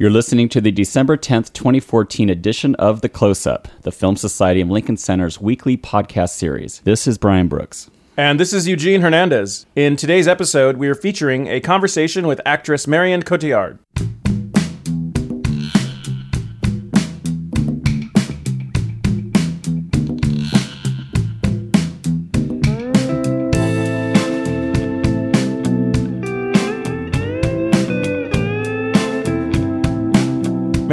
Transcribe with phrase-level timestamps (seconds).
[0.00, 4.62] You're listening to the December 10th, 2014 edition of The Close Up, the Film Society
[4.62, 6.80] of Lincoln Center's weekly podcast series.
[6.84, 7.90] This is Brian Brooks.
[8.16, 9.66] And this is Eugene Hernandez.
[9.76, 13.78] In today's episode, we are featuring a conversation with actress Marion Cotillard.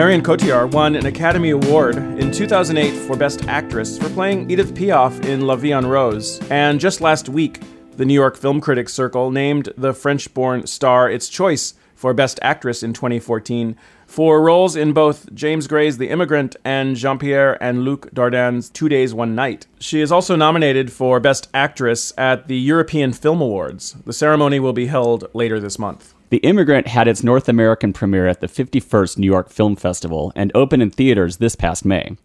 [0.08, 5.26] Marion Cotillard won an Academy Award in 2008 for Best Actress for playing Edith Piaf
[5.26, 6.40] in La Vie en Rose.
[6.50, 7.60] And just last week,
[7.98, 12.40] the New York Film Critics Circle named the French born star its choice for Best
[12.42, 13.76] Actress in 2014
[14.06, 18.88] for roles in both James Gray's The Immigrant and Jean Pierre and Luc Dardenne's Two
[18.88, 19.68] Days, One Night.
[19.78, 23.98] She is also nominated for Best Actress at the European Film Awards.
[24.06, 26.14] The ceremony will be held later this month.
[26.30, 30.52] The Immigrant had its North American premiere at the 51st New York Film Festival and
[30.54, 32.18] opened in theaters this past May.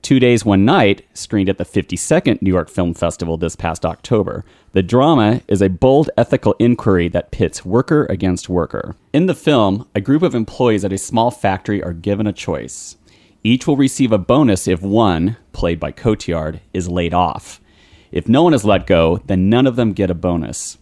[0.00, 4.46] Two Days, One Night screened at the 52nd New York Film Festival this past October.
[4.72, 8.96] The drama is a bold ethical inquiry that pits worker against worker.
[9.12, 12.96] In the film, a group of employees at a small factory are given a choice.
[13.44, 17.60] Each will receive a bonus if one, played by Cotillard, is laid off.
[18.10, 20.78] If no one is let go, then none of them get a bonus.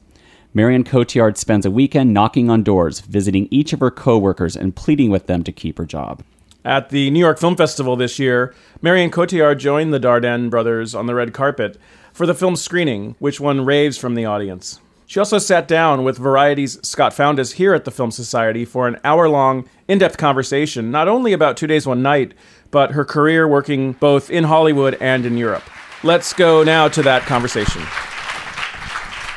[0.54, 5.10] Marion Cotillard spends a weekend knocking on doors, visiting each of her coworkers and pleading
[5.10, 6.22] with them to keep her job.
[6.64, 11.06] At the New York Film Festival this year, Marion Cotillard joined the Dardenne brothers on
[11.06, 11.78] the red carpet
[12.12, 14.80] for the film's screening, which won raves from the audience.
[15.06, 18.98] She also sat down with Variety's Scott Foundas here at the Film Society for an
[19.04, 22.34] hour long, in depth conversation, not only about Two Days, One Night,
[22.70, 25.64] but her career working both in Hollywood and in Europe.
[26.02, 27.82] Let's go now to that conversation.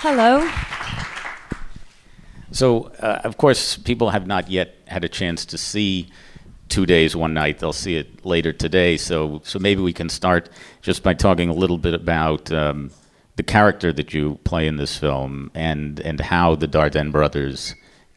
[0.04, 0.50] Hello.
[2.52, 6.10] So, uh, of course, people have not yet had a chance to see
[6.68, 7.60] Two Days, One Night.
[7.60, 8.98] They'll see it later today.
[8.98, 10.50] So, so maybe we can start
[10.82, 12.92] just by talking a little bit about um,
[13.36, 17.76] the character that you play in this film and, and how the Dardenne brothers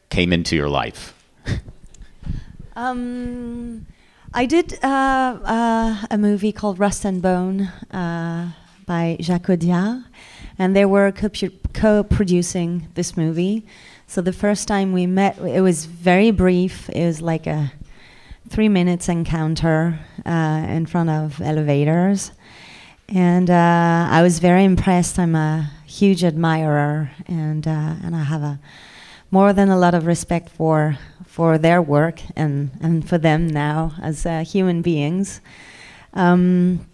[0.09, 1.13] came into your life.
[2.75, 3.85] um,
[4.33, 4.87] I did uh,
[5.45, 7.61] uh, a movie called Rust and Bone
[7.91, 8.51] uh,
[8.85, 10.03] by Jacques Audiard,
[10.59, 13.65] and they were co producing this movie.
[14.07, 16.89] So the first time we met, it was very brief.
[16.89, 17.71] It was like a
[18.49, 22.31] three minutes encounter uh, in front of elevators.
[23.09, 25.19] And uh, I was very impressed.
[25.19, 28.59] I'm a huge admirer, and uh, and I have a
[29.31, 33.93] more than a lot of respect for for their work and and for them now
[34.01, 35.41] as uh, human beings.
[36.13, 36.87] Um,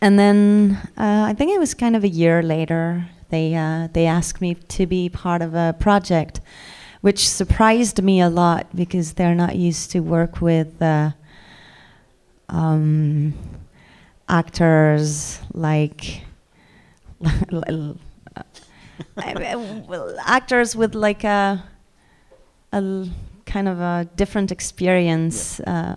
[0.00, 4.06] and then uh, I think it was kind of a year later they uh, they
[4.06, 6.40] asked me to be part of a project,
[7.00, 11.10] which surprised me a lot because they're not used to work with uh,
[12.48, 13.34] um,
[14.28, 16.22] actors like.
[20.26, 21.64] actors with like a,
[22.72, 23.08] a
[23.46, 25.60] kind of a different experience.
[25.60, 25.96] Uh,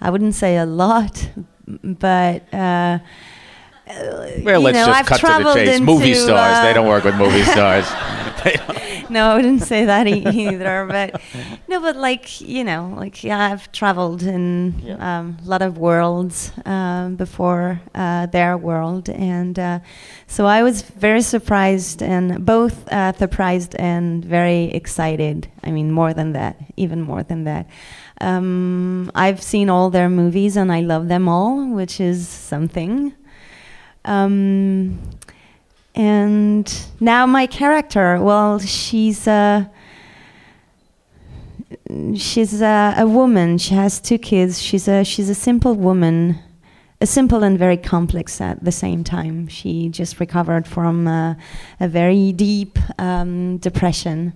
[0.00, 1.28] I wouldn't say a lot,
[1.66, 2.98] but uh,
[3.86, 5.76] well, let's know, just I've cut to the chase.
[5.76, 7.86] into, Movie stars, uh, they don't work with movie stars.
[9.10, 10.86] no, I wouldn't say that either.
[10.88, 11.20] But
[11.68, 15.18] no, but like you know, like yeah, I've traveled in a Yeah.
[15.18, 19.78] um, lot of worlds um, before uh, their world, and uh,
[20.26, 25.48] so I was very surprised and both uh, surprised and very excited.
[25.62, 27.66] I mean, more than that, even more than that.
[28.20, 33.12] Um, I've seen all their movies and I love them all, which is something.
[34.04, 34.98] Um,
[35.94, 39.70] and now my character, well, she's a
[42.16, 43.58] she's a, a woman.
[43.58, 44.60] She has two kids.
[44.60, 46.38] She's a she's a simple woman,
[47.00, 49.46] a simple and very complex at the same time.
[49.48, 51.34] She just recovered from uh,
[51.80, 54.32] a very deep um, depression,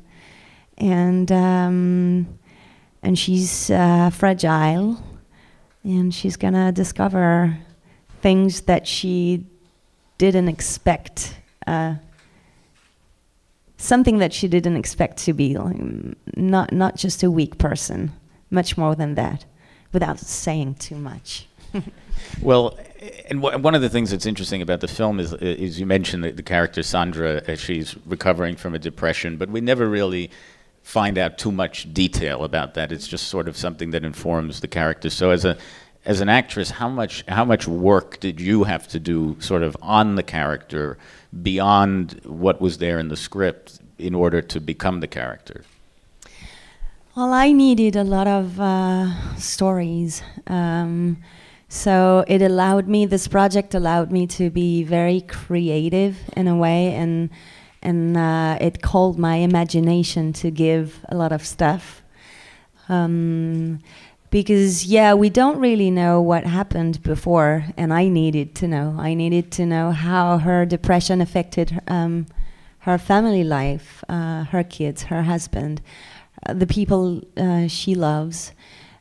[0.76, 2.38] and um,
[3.02, 5.02] and she's uh, fragile,
[5.82, 7.58] and she's gonna discover
[8.20, 9.44] things that she
[10.18, 11.36] didn't expect.
[11.66, 11.96] Uh,
[13.76, 15.76] something that she didn't expect to be like,
[16.36, 18.12] not not just a weak person,
[18.50, 19.44] much more than that,
[19.92, 21.46] without saying too much.
[22.42, 22.78] Well,
[23.28, 26.24] and w- one of the things that's interesting about the film is, is you mentioned
[26.24, 30.30] the, the character Sandra as she's recovering from a depression, but we never really
[30.82, 32.92] find out too much detail about that.
[32.92, 35.10] It's just sort of something that informs the character.
[35.10, 35.56] So, as a
[36.08, 39.76] as an actress, how much how much work did you have to do, sort of
[39.82, 40.96] on the character,
[41.42, 45.64] beyond what was there in the script, in order to become the character?
[47.14, 50.22] Well, I needed a lot of uh, stories.
[50.46, 51.18] Um,
[51.68, 56.94] so it allowed me, this project allowed me to be very creative in a way,
[56.94, 57.28] and,
[57.82, 62.02] and uh, it called my imagination to give a lot of stuff.
[62.88, 63.80] Um,
[64.30, 68.96] because, yeah, we don't really know what happened before, and I needed to know.
[68.98, 72.26] I needed to know how her depression affected um,
[72.80, 75.80] her family life, uh, her kids, her husband
[76.46, 78.52] uh, the people uh, she loves.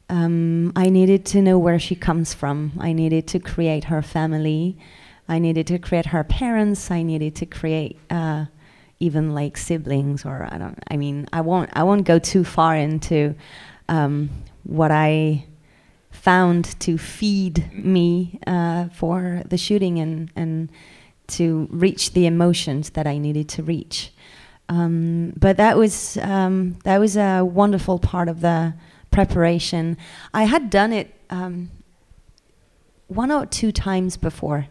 [0.10, 2.74] Um, I needed to know where she comes from.
[2.80, 4.78] I needed to create her family.
[5.28, 6.90] I needed to create her parents.
[6.90, 8.46] I needed to create uh,
[9.00, 10.80] even like siblings, or I don't.
[10.90, 11.70] I mean, I won't.
[11.74, 13.36] I won't go too far into
[13.90, 14.30] um,
[14.68, 15.46] what I
[16.12, 20.69] found to feed me uh, for the shooting and and
[21.28, 24.14] to reach the emotions that I needed to reach.
[24.69, 28.74] Um, but that was um, that was a wonderful part of the
[29.12, 29.98] preparation.
[30.34, 31.69] I had done it um,
[33.08, 34.68] one or two times before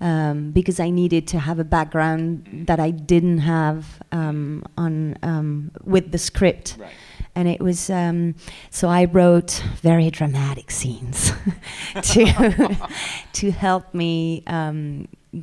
[0.00, 5.70] um, because I needed to have a background that I didn't have um, on um,
[5.84, 6.76] with the script.
[6.78, 6.90] Right.
[7.36, 11.32] And it was so I wrote very dramatic scenes
[12.02, 12.76] to
[13.34, 14.42] to help me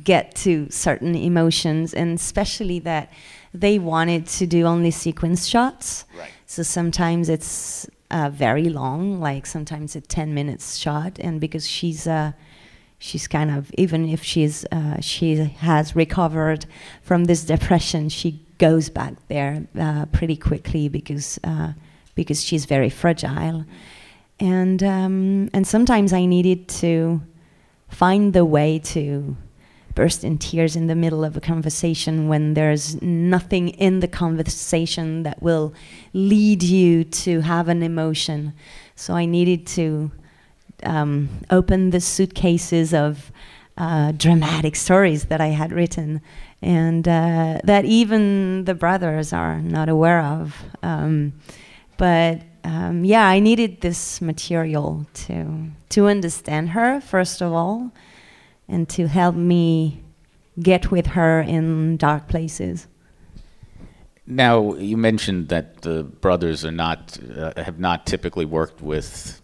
[0.02, 3.12] get to certain emotions, and especially that
[3.54, 6.04] they wanted to do only sequence shots.
[6.18, 6.30] Right.
[6.46, 11.18] So sometimes it's uh, very long, like sometimes a 10 minutes shot.
[11.18, 12.32] And because she's, uh,
[12.98, 16.66] she's kind of, even if she's, uh, she has recovered
[17.02, 21.72] from this depression, she goes back there uh, pretty quickly because, uh,
[22.14, 23.64] because she's very fragile.
[24.40, 27.22] And, um, and sometimes I needed to
[27.88, 29.36] find the way to
[29.94, 35.22] burst in tears in the middle of a conversation when there's nothing in the conversation
[35.22, 35.72] that will
[36.12, 38.52] lead you to have an emotion.
[38.96, 40.10] So I needed to
[40.82, 43.30] um, open the suitcases of
[43.76, 46.20] uh, dramatic stories that I had written
[46.64, 50.56] and uh, that even the brothers are not aware of.
[50.82, 51.34] Um,
[51.98, 57.92] but um, yeah, I needed this material to to understand her first of all,
[58.66, 60.02] and to help me
[60.60, 62.88] get with her in dark places.
[64.26, 69.42] Now, you mentioned that the brothers are not uh, have not typically worked with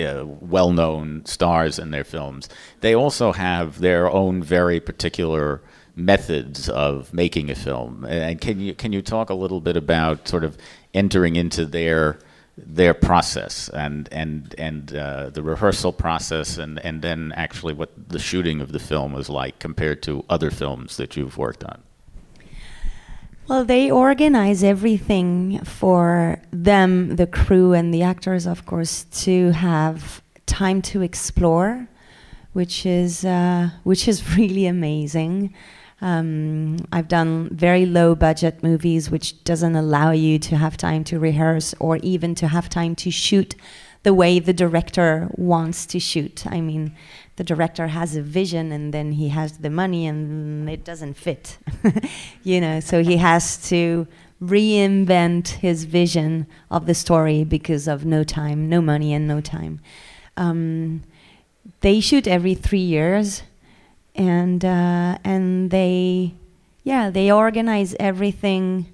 [0.00, 2.48] uh, well-known stars in their films.
[2.80, 5.62] They also have their own very particular
[5.96, 8.04] methods of making a film.
[8.04, 10.56] And can you can you talk a little bit about sort of
[10.94, 12.18] entering into their
[12.58, 18.18] their process and and and uh, the rehearsal process and and then actually what the
[18.18, 21.82] shooting of the film was like compared to other films that you've worked on
[23.46, 30.22] well they organize everything for them the crew and the actors of course to have
[30.46, 31.86] time to explore
[32.54, 35.52] which is uh, which is really amazing
[36.00, 41.18] um, I've done very low budget movies, which doesn't allow you to have time to
[41.18, 43.54] rehearse or even to have time to shoot
[44.02, 46.46] the way the director wants to shoot.
[46.46, 46.94] I mean,
[47.36, 51.58] the director has a vision and then he has the money and it doesn't fit,
[52.42, 54.06] you know, so he has to
[54.40, 59.80] reinvent his vision of the story because of no time, no money, and no time.
[60.36, 61.02] Um,
[61.80, 63.42] they shoot every three years
[64.16, 66.34] and uh, and they
[66.84, 68.92] yeah they organize everything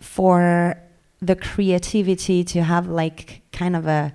[0.00, 0.76] for
[1.22, 4.12] the creativity to have like kind of a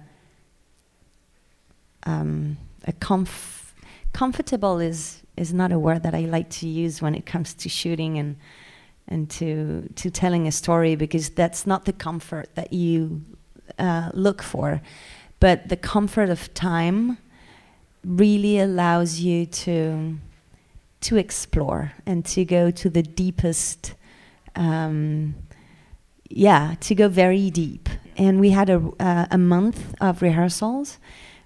[2.04, 3.74] um, a comf-
[4.14, 7.70] comfortable is is not a word that I like to use when it comes to
[7.70, 8.36] shooting and
[9.08, 13.24] and to to telling a story because that's not the comfort that you
[13.78, 14.82] uh, look for,
[15.40, 17.18] but the comfort of time
[18.04, 20.18] really allows you to
[21.02, 23.94] to explore and to go to the deepest
[24.56, 25.36] um,
[26.30, 27.90] yeah to go very deep.
[28.18, 30.98] And we had a, uh, a month of rehearsals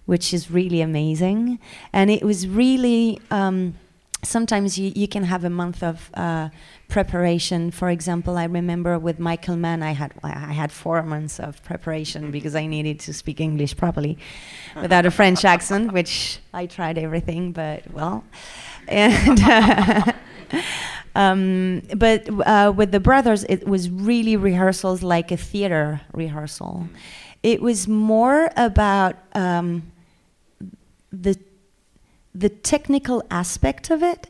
[0.05, 1.59] which is really amazing.
[1.91, 3.75] And it was really um,
[4.23, 6.49] sometimes you, you can have a month of uh,
[6.87, 7.71] preparation.
[7.71, 12.31] For example, I remember with Michael Mann, I had I had four months of preparation
[12.31, 14.17] because I needed to speak English properly,
[14.81, 18.23] without a French accent, which I tried everything, but well,
[18.87, 19.39] and.
[19.41, 20.11] Uh,
[21.15, 26.87] um, but uh, with the brothers, it was really rehearsals like a theater rehearsal.
[27.41, 29.91] It was more about um,
[31.11, 31.37] the
[32.33, 34.27] the technical aspect of it,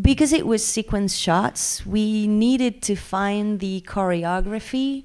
[0.00, 5.04] because it was sequence shots, we needed to find the choreography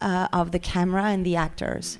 [0.00, 1.98] uh, of the camera and the actors.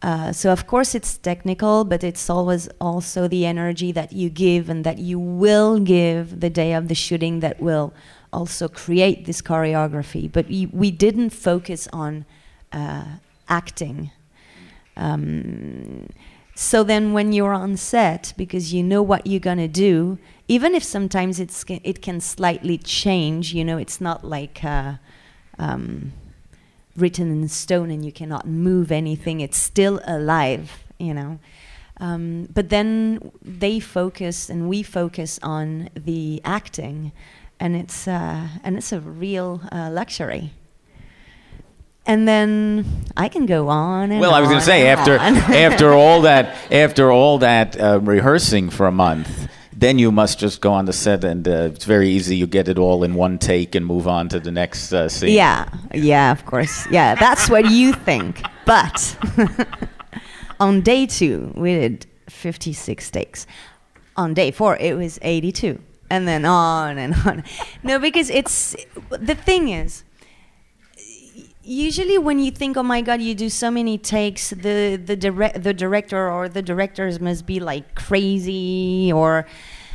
[0.00, 4.68] Uh, so of course it's technical, but it's always also the energy that you give
[4.68, 7.92] and that you will give the day of the shooting that will
[8.32, 10.30] also create this choreography.
[10.30, 12.26] But we, we didn't focus on
[12.72, 13.04] uh,
[13.48, 14.10] acting.
[14.96, 16.08] Um,
[16.60, 20.82] so then when you're on set, because you know what you're gonna do, even if
[20.82, 24.94] sometimes it's it can slightly change, you know, it's not like uh,
[25.56, 26.12] um,
[26.96, 29.40] written in stone and you cannot move anything.
[29.40, 31.38] It's still alive, you know.
[32.00, 37.12] Um, but then they focus and we focus on the acting,
[37.60, 40.50] and it's uh, and it's a real uh, luxury.
[42.08, 45.92] And then I can go on and Well, I was going to say after after
[45.92, 49.48] all that after all that uh, rehearsing for a month,
[49.78, 52.34] then you must just go on the set and uh, it's very easy.
[52.36, 55.34] You get it all in one take and move on to the next uh, scene.
[55.34, 56.86] Yeah, yeah, of course.
[56.90, 58.42] Yeah, that's what you think.
[58.64, 59.16] But
[60.60, 63.46] on day two, we did 56 takes.
[64.16, 65.78] On day four, it was 82.
[66.10, 67.44] And then on and on.
[67.82, 68.74] No, because it's
[69.10, 70.04] the thing is,
[71.68, 75.62] usually when you think, oh my God, you do so many takes, the the direct
[75.62, 79.46] the director or the directors must be like crazy or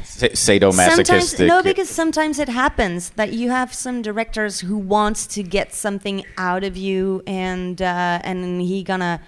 [0.03, 1.06] sadomasochistic.
[1.08, 5.74] Sometimes, no, because sometimes it happens that you have some directors who wants to get
[5.74, 9.22] something out of you, and uh, and he gonna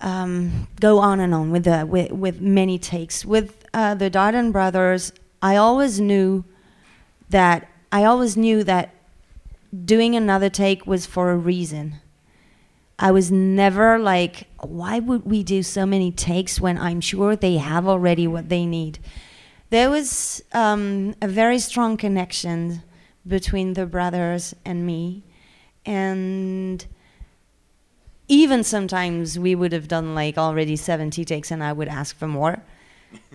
[0.00, 3.24] um, go on and on with the with, with many takes.
[3.24, 6.44] With uh, the Dardenne brothers, I always knew
[7.28, 8.94] that I always knew that
[9.84, 11.96] doing another take was for a reason.
[12.98, 17.56] I was never like, why would we do so many takes when I'm sure they
[17.56, 18.98] have already what they need?
[19.70, 22.82] There was um, a very strong connection
[23.26, 25.24] between the brothers and me,
[25.86, 26.84] and
[28.28, 32.28] even sometimes we would have done like already 70 takes and I would ask for
[32.28, 32.62] more.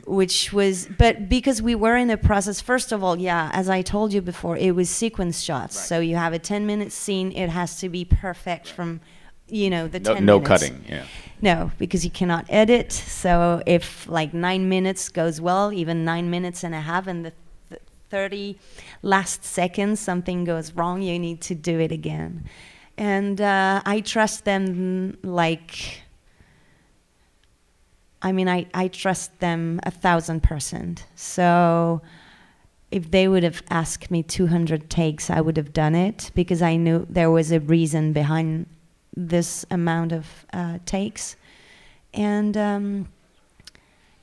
[0.05, 3.81] Which was, but because we were in a process, first of all, yeah, as I
[3.81, 5.79] told you before, it was sequence shots.
[5.79, 9.01] So you have a 10 minute scene, it has to be perfect from,
[9.47, 10.47] you know, the no, 10 no minutes.
[10.47, 10.85] cutting.
[10.87, 11.05] Yeah.
[11.41, 12.91] No, because you cannot edit.
[12.91, 17.33] So if like nine minutes goes well, even nine minutes and a half, and the
[17.69, 18.57] th- 30
[19.01, 22.45] last seconds something goes wrong, you need to do it again.
[22.97, 26.01] And uh, I trust them like,
[28.25, 31.05] I mean, I, I trust them a thousand percent.
[31.15, 32.01] So
[32.89, 36.75] if they would have asked me 200 takes, I would have done it because I
[36.75, 38.65] knew there was a reason behind
[39.15, 41.35] this amount of uh, takes,
[42.15, 43.09] and um,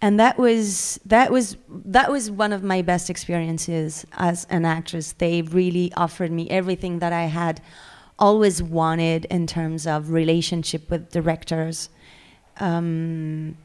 [0.01, 5.13] and that was that was that was one of my best experiences as an actress.
[5.13, 7.63] They really offered me everything that I had
[8.19, 11.89] always wanted in terms of relationship with directors.
[12.59, 13.57] Um,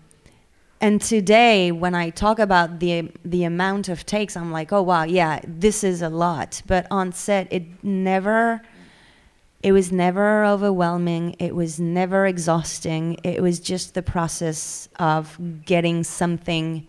[0.80, 5.04] and today, when I talk about the the amount of takes, I'm like, oh wow,
[5.04, 6.62] yeah, this is a lot.
[6.68, 8.62] But on set, it never
[9.64, 11.36] it was never overwhelming.
[11.40, 13.20] It was never exhausting.
[13.24, 16.86] It was just the process of getting something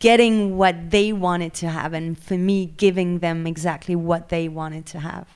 [0.00, 4.84] getting what they wanted to have and for me giving them exactly what they wanted
[4.84, 5.28] to have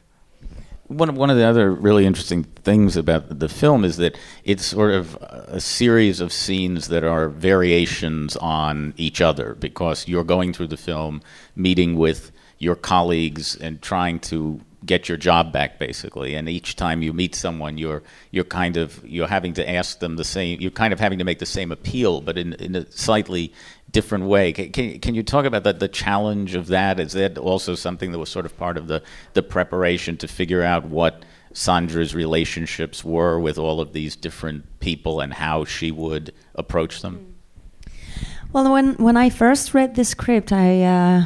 [0.89, 4.65] One of, one of the other really interesting things about the film is that it's
[4.65, 10.53] sort of a series of scenes that are variations on each other because you're going
[10.53, 11.23] through the film,
[11.57, 16.35] meeting with your colleagues and trying to get your job back basically.
[16.35, 20.17] And each time you meet someone you're you're kind of you're having to ask them
[20.17, 22.91] the same you're kind of having to make the same appeal but in, in a
[22.93, 23.53] slightly
[23.97, 24.53] different way.
[24.53, 27.01] Can, can, can you talk about the, the challenge of that?
[27.01, 30.63] Is that also something that was sort of part of the, the preparation to figure
[30.63, 31.25] out what
[31.55, 37.37] Sandra's relationships were with all of these different people and how she would approach them?
[38.53, 41.25] Well when when i first read the script i uh,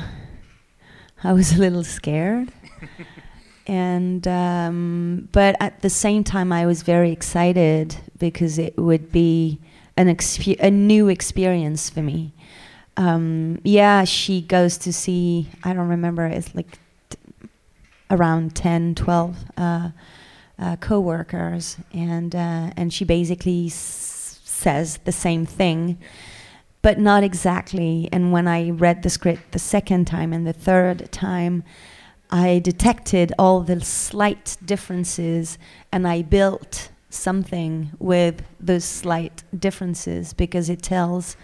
[1.22, 2.52] i was a little scared.
[3.66, 9.60] And um, but at the same time i was very excited because it would be
[9.96, 12.32] an expe- a new experience for me
[13.00, 16.78] um, yeah she goes to see i don't remember it's like
[17.08, 17.18] t-
[18.10, 19.90] around 10 12 uh,
[20.58, 25.98] uh, co-workers and uh, and she basically s- says the same thing
[26.82, 28.08] but not exactly.
[28.12, 31.62] And when i read the script the second time and the third time
[32.30, 35.58] I detected all the slight differences
[35.90, 41.36] and I built something with those slight differences because it tells,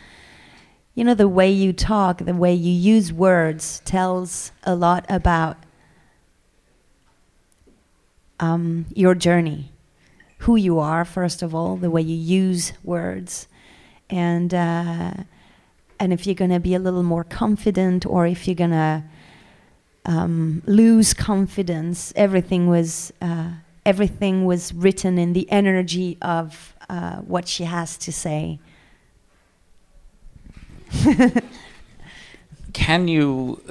[0.96, 5.58] you know, the way you talk, the way you use words tells a lot about
[8.40, 9.70] um, your journey,
[10.38, 13.46] who you are first of all, the way you use words,
[14.10, 15.12] and uh,
[16.00, 19.04] and if you're gonna be a little more confident or if you're gonna
[20.06, 22.12] um, lose confidence.
[22.16, 23.50] Everything was uh,
[23.84, 28.58] everything was written in the energy of uh, what she has to say.
[32.72, 33.62] can you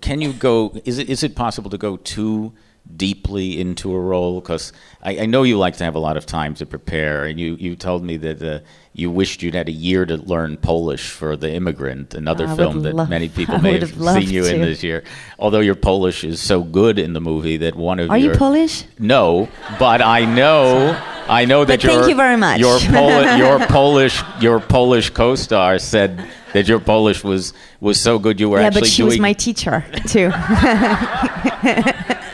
[0.00, 0.74] can you go?
[0.84, 2.52] Is it is it possible to go too
[2.96, 4.40] deeply into a role?
[4.40, 4.72] Because
[5.02, 7.56] I, I, know you like to have a lot of time to prepare, and you,
[7.56, 8.60] you told me that uh,
[8.92, 12.82] you wished you'd had a year to learn Polish for The Immigrant, another I film
[12.82, 14.54] that many people I may have, have seen you to.
[14.54, 15.04] in this year.
[15.38, 18.38] Although your Polish is so good in the movie that one of Are your you
[18.38, 18.84] Polish?
[18.98, 19.48] no,
[19.78, 21.00] but I know.
[21.26, 22.60] I know that But thank your, you very much.
[22.60, 28.40] Your, Poli- your Polish your Polish co-star said that your Polish was was so good
[28.40, 30.32] you were yeah, actually but she doing was my teacher too.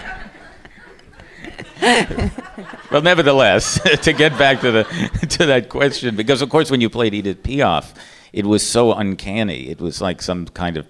[2.91, 4.85] Well, nevertheless, to get back to the
[5.39, 7.95] to that question, because of course, when you played Edith Piaf,
[8.33, 9.69] it was so uncanny.
[9.69, 10.87] It was like some kind of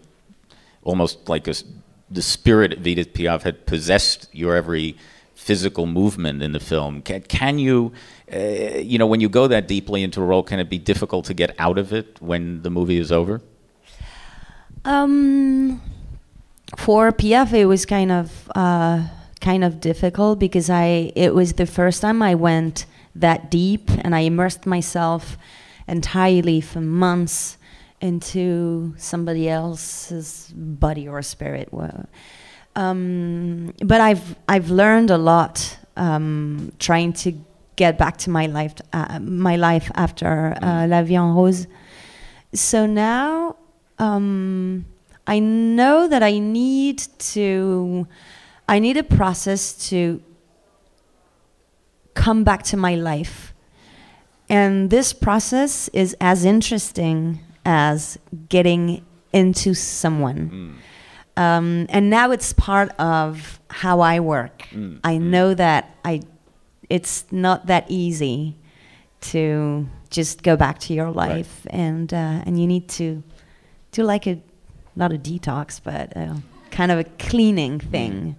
[0.83, 1.55] almost like a,
[2.11, 4.97] the spirit of Edith Piaf had possessed your every
[5.50, 7.02] physical movement in the film.
[7.02, 7.92] Can, can you,
[8.33, 8.38] uh,
[8.90, 11.35] you know, when you go that deeply into a role, can it be difficult to
[11.35, 13.40] get out of it when the movie is over?
[14.85, 15.83] Um,
[16.76, 19.09] for Piaf, it was kind of uh,
[19.40, 24.14] kind of difficult because I it was the first time I went that deep and
[24.14, 25.37] I immersed myself
[25.88, 27.59] entirely for months
[28.00, 31.69] into somebody else's body or spirit.
[31.73, 32.07] Well,
[32.77, 37.33] um, but I've I've learned a lot um, trying to
[37.77, 41.67] get back to my life uh, my life after uh, La Vie en Rose.
[42.53, 43.57] So now
[43.99, 44.85] um,
[45.27, 47.03] I know that I need
[47.35, 48.07] to
[48.69, 50.23] I need a process to
[52.15, 53.53] come back to my life.
[54.49, 60.76] And this process is as interesting as getting into someone.
[61.41, 64.69] Um, and now it's part of how I work.
[65.03, 66.21] I know that I,
[66.91, 68.57] it's not that easy
[69.33, 73.23] to just go back to your life, and uh, and you need to
[73.93, 74.43] do like a
[74.95, 76.35] not a detox, but uh,
[76.71, 78.37] kind of a cleaning thing.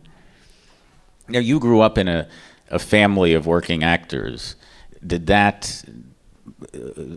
[1.27, 2.27] Now, you grew up in a,
[2.69, 4.55] a family of working actors.
[5.05, 5.83] Did that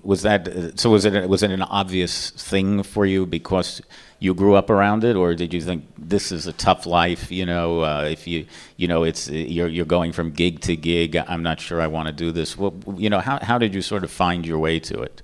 [0.02, 0.90] was that so?
[0.90, 3.80] Was it was it an obvious thing for you because
[4.18, 7.30] you grew up around it, or did you think this is a tough life?
[7.30, 11.16] You know, uh, if you you know it's you're you're going from gig to gig.
[11.16, 12.56] I'm not sure I want to do this.
[12.56, 15.22] Well, you know, how how did you sort of find your way to it?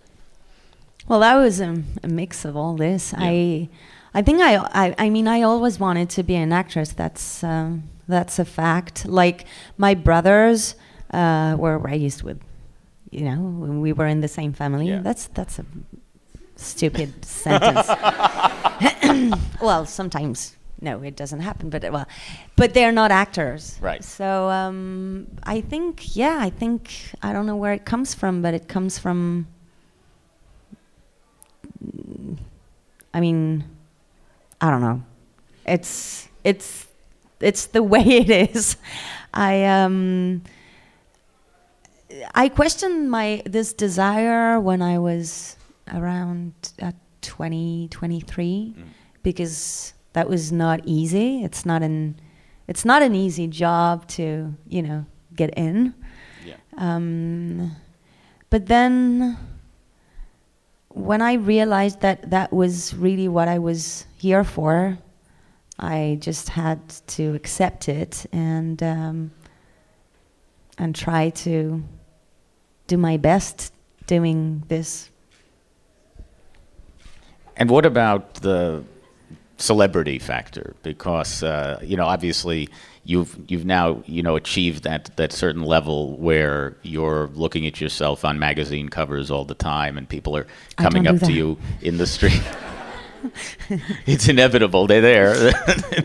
[1.11, 3.13] Well, that was a, a mix of all this.
[3.17, 3.69] I,
[4.15, 6.93] I think I, I, I mean, I always wanted to be an actress.
[6.93, 9.07] That's um, that's a fact.
[9.07, 9.45] Like
[9.77, 10.77] my brothers
[11.13, 12.41] uh, were raised with,
[13.11, 14.89] you know, when we were in the same family.
[14.89, 15.01] Yeah.
[15.01, 15.65] That's that's a
[16.57, 17.89] stupid sentence.
[19.61, 21.71] well, sometimes no, it doesn't happen.
[21.71, 22.07] But well,
[22.57, 23.79] but they're not actors.
[23.81, 24.03] Right.
[24.03, 26.93] So um, I think, yeah, I think
[27.23, 29.47] I don't know where it comes from, but it comes from.
[33.13, 33.65] I mean,
[34.61, 35.03] I don't know.
[35.67, 36.87] It's it's
[37.41, 38.77] it's the way it is.
[39.35, 40.43] I um
[42.35, 45.57] I questioned my this desire when I was
[45.93, 46.93] around uh,
[47.23, 48.75] 20 23
[49.23, 51.45] because that was not easy.
[51.45, 52.21] It's not an
[52.69, 55.95] it's not an easy job to, you know, get in.
[56.45, 56.55] Yeah.
[56.79, 57.75] Um,
[58.49, 59.37] but then
[60.89, 64.99] when I realized that that was really what I was here for,
[65.79, 69.31] I just had to accept it and um,
[70.79, 71.83] and try to
[72.91, 73.73] do my best
[74.07, 75.11] doing this.
[77.57, 78.83] And what about the
[79.59, 80.75] celebrity factor?
[80.83, 82.69] Because uh, you know, obviously,
[83.05, 88.25] you've you've now you know achieved that that certain level where you're looking at yourself
[88.25, 92.07] on magazine covers all the time, and people are coming up to you in the
[92.07, 92.43] street.
[94.07, 95.53] it's inevitable; they're there.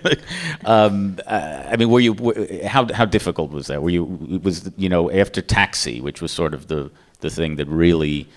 [0.65, 2.13] um, uh, I mean, were you?
[2.15, 3.81] w- How how difficult was that?
[3.81, 4.03] Were you?
[4.43, 8.27] Was you know after Taxi, which was sort of the the thing that really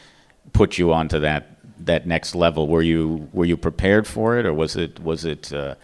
[0.53, 2.69] put you onto that that next level?
[2.69, 5.75] Were you were you prepared for it, or was it was it uh,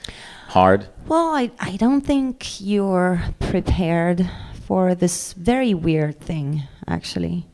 [0.49, 0.87] hard?
[1.07, 4.29] Well, I, I don't think you're prepared
[4.67, 7.47] for this very weird thing, actually.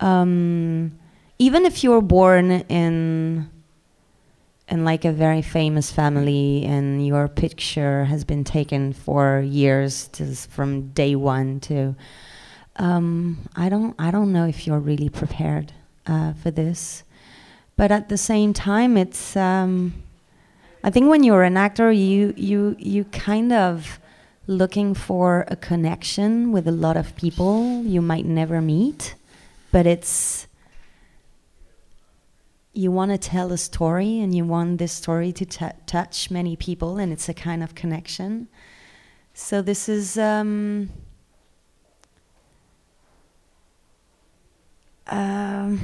[0.00, 0.92] Um,
[1.38, 3.48] even if you're born in
[4.72, 10.24] in like a very famous family and your picture has been taken for years to,
[10.34, 11.94] from day one to
[12.76, 15.74] um, I don't I don't know if you're really prepared
[16.06, 17.04] uh, for this
[17.76, 19.92] but at the same time it's um,
[20.82, 24.00] I think when you're an actor you you you kind of
[24.46, 29.16] looking for a connection with a lot of people you might never meet
[29.70, 30.46] but it's
[32.74, 36.56] you want to tell a story and you want this story to t- touch many
[36.56, 38.48] people and it's a kind of connection.
[39.34, 40.90] So this is um,
[45.08, 45.80] um,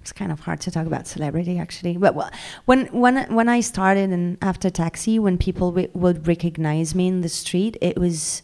[0.00, 1.96] it's kind of hard to talk about celebrity actually.
[1.96, 2.32] But
[2.64, 7.20] when when when i started and after taxi when people w- would recognize me in
[7.20, 8.42] the street it was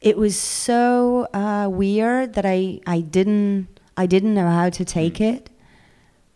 [0.00, 5.14] it was so uh, weird that i i didn't i didn't know how to take
[5.14, 5.34] mm.
[5.34, 5.50] it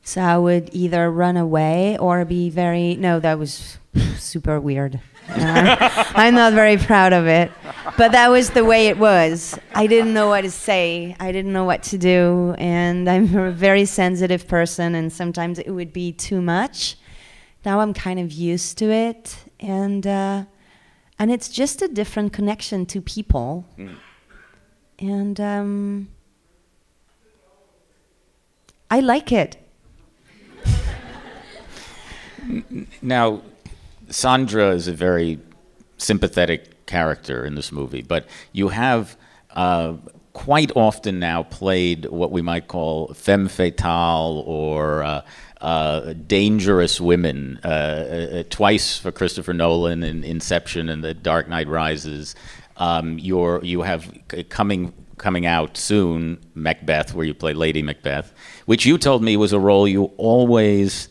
[0.02, 3.78] so I would either run away or be very, no, that was
[4.18, 5.00] super weird.
[5.28, 5.76] Uh,
[6.14, 7.52] I'm not very proud of it.
[7.96, 9.58] But that was the way it was.
[9.74, 12.54] I didn't know what to say, I didn't know what to do.
[12.58, 16.96] And I'm a very sensitive person, and sometimes it would be too much.
[17.64, 19.36] Now I'm kind of used to it.
[19.60, 20.44] And, uh,
[21.18, 23.66] and it's just a different connection to people.
[23.78, 23.96] Mm.
[24.98, 26.08] And um,
[28.90, 29.61] I like it.
[33.00, 33.42] Now,
[34.08, 35.38] Sandra is a very
[35.96, 39.16] sympathetic character in this movie, but you have
[39.50, 39.94] uh,
[40.32, 45.22] quite often now played what we might call femme fatale or uh,
[45.60, 47.60] uh, dangerous women.
[47.64, 52.34] Uh, uh, twice for Christopher Nolan in Inception and The Dark Knight Rises.
[52.76, 54.12] Um, you have
[54.48, 58.32] coming coming out soon Macbeth, where you play Lady Macbeth,
[58.66, 61.08] which you told me was a role you always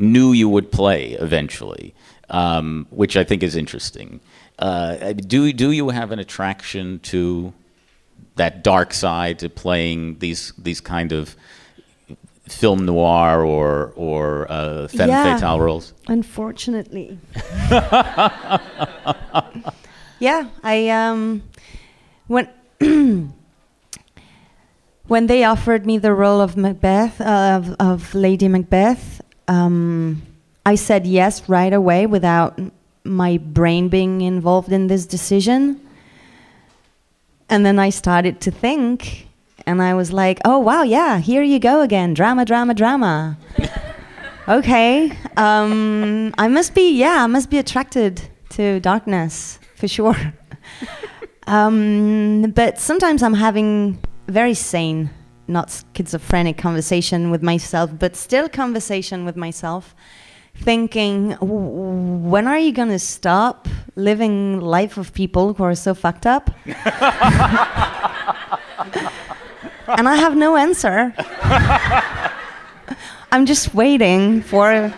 [0.00, 1.94] knew you would play eventually,
[2.30, 4.20] um, which I think is interesting.
[4.58, 7.52] Uh, do do you have an attraction to
[8.36, 11.36] that dark side to playing these these kind of
[12.48, 15.94] film noir or or uh, femme yeah, fatale roles?
[16.08, 17.18] Unfortunately.
[20.18, 21.42] yeah, I um
[22.26, 22.48] when
[25.06, 29.19] when they offered me the role of Macbeth uh, of, of Lady Macbeth,
[29.50, 30.22] um,
[30.64, 32.58] I said yes right away without
[33.02, 35.80] my brain being involved in this decision.
[37.48, 39.26] And then I started to think,
[39.66, 43.36] and I was like, oh, wow, yeah, here you go again drama, drama, drama.
[44.48, 45.10] okay.
[45.36, 50.16] Um, I must be, yeah, I must be attracted to darkness for sure.
[51.48, 55.10] um, but sometimes I'm having very sane
[55.50, 59.94] not schizophrenic conversation with myself, but still conversation with myself,
[60.54, 66.26] thinking, when are you going to stop living life of people who are so fucked
[66.26, 66.50] up?
[69.98, 71.14] and I have no answer.
[73.32, 74.92] I'm just waiting for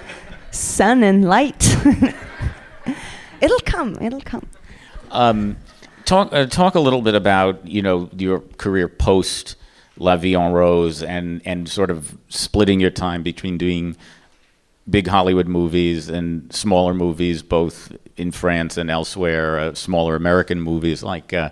[0.50, 1.76] sun and light.
[3.40, 3.98] it'll come.
[4.00, 4.46] It'll come.
[5.10, 5.56] Um,
[6.04, 9.56] talk uh, talk a little bit about you know your career post
[9.98, 13.96] La Vie en Rose and and sort of splitting your time between doing
[14.88, 21.02] big Hollywood movies and smaller movies, both in France and elsewhere, uh, smaller American movies
[21.02, 21.50] like uh,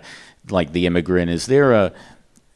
[0.49, 1.29] like The Immigrant.
[1.29, 1.93] Is there a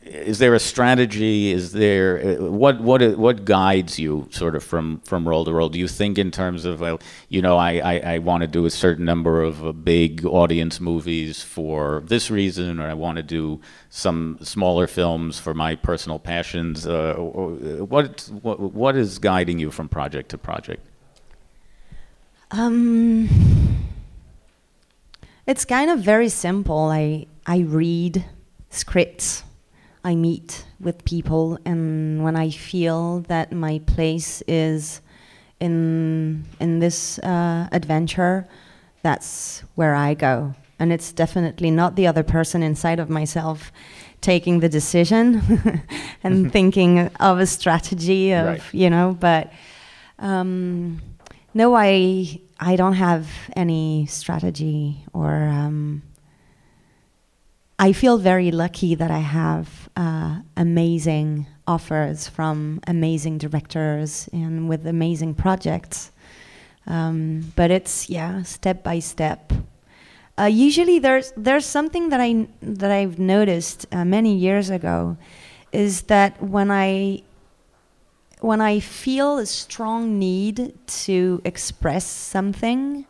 [0.06, 1.52] is there a strategy?
[1.52, 5.70] Is there uh, what what what guides you sort of from from role to role?
[5.70, 8.66] Do you think in terms of well, you know, I I, I want to do
[8.66, 13.24] a certain number of uh, big audience movies for this reason, or I want to
[13.24, 16.86] do some smaller films for my personal passions?
[16.86, 20.86] Uh, what, what what is guiding you from project to project?
[22.52, 23.28] Um,
[25.48, 26.92] it's kind of very simple.
[26.92, 28.24] I I read
[28.70, 29.44] scripts
[30.06, 35.02] I meet with people, and when I feel that my place is
[35.60, 38.48] in in this uh, adventure,
[39.02, 40.54] that's where I go.
[40.78, 43.72] And it's definitely not the other person inside of myself
[44.22, 45.42] taking the decision
[46.24, 48.62] and thinking of a strategy of right.
[48.74, 49.18] you know.
[49.20, 49.52] But
[50.20, 51.02] um,
[51.56, 55.34] no, I I don't have any strategy or.
[55.34, 56.04] Um,
[57.78, 64.88] I feel very lucky that I have uh, amazing offers from amazing directors and with
[64.88, 66.12] amazing projects.
[66.88, 69.52] Um, but it's yeah, step by step.
[70.38, 75.18] Uh, usually, there's there's something that I that I've noticed uh, many years ago,
[75.72, 77.24] is that when I
[78.40, 83.06] when I feel a strong need to express something,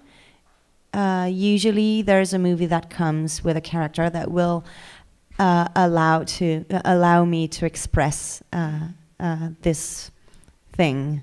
[0.95, 4.63] uh, usually there's a movie that comes with a character that will
[5.37, 8.79] uh, allow to uh, allow me to express uh,
[9.19, 10.09] uh, this
[10.71, 11.21] thing.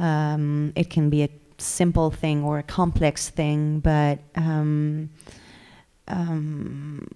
[0.00, 5.10] Um, it can be a simple thing or a complex thing, but um,
[6.08, 7.06] um,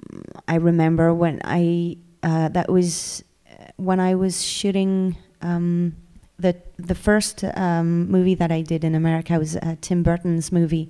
[0.46, 3.24] I remember when I that was
[3.76, 5.96] when I was shooting um,
[6.38, 10.88] the the first um, movie that I did in America was Tim Burton's movie,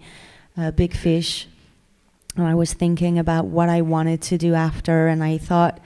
[0.56, 1.46] uh, Big Fish.
[2.36, 5.80] And I was thinking about what I wanted to do after, and I thought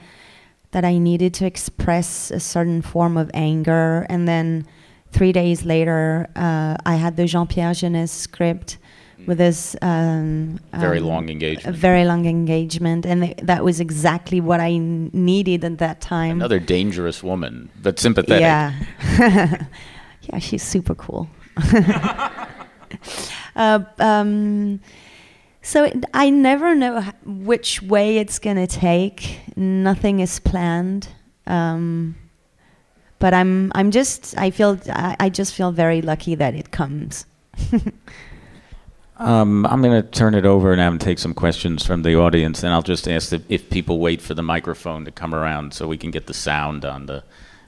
[0.71, 4.05] that I needed to express a certain form of anger.
[4.09, 4.65] And then
[5.11, 8.77] three days later, uh, I had the Jean Pierre Jeunet script
[9.25, 11.75] with this um, Very um, long a engagement.
[11.75, 16.37] very long engagement, and th- that was exactly what I n- needed at that time.
[16.37, 18.41] Another dangerous woman, but sympathetic.
[18.41, 18.73] Yeah.
[20.21, 21.29] yeah, she's super cool.
[23.57, 24.79] uh, um,
[25.61, 29.39] so it, I never know which way it's going to take.
[29.57, 31.09] Nothing is planned.
[31.45, 32.15] Um,
[33.19, 37.25] but I'm I'm just I feel I, I just feel very lucky that it comes.
[39.19, 42.61] Um, I'm going to turn it over now and take some questions from the audience,
[42.61, 45.87] and I'll just ask if, if people wait for the microphone to come around so
[45.87, 47.23] we can get the sound on the,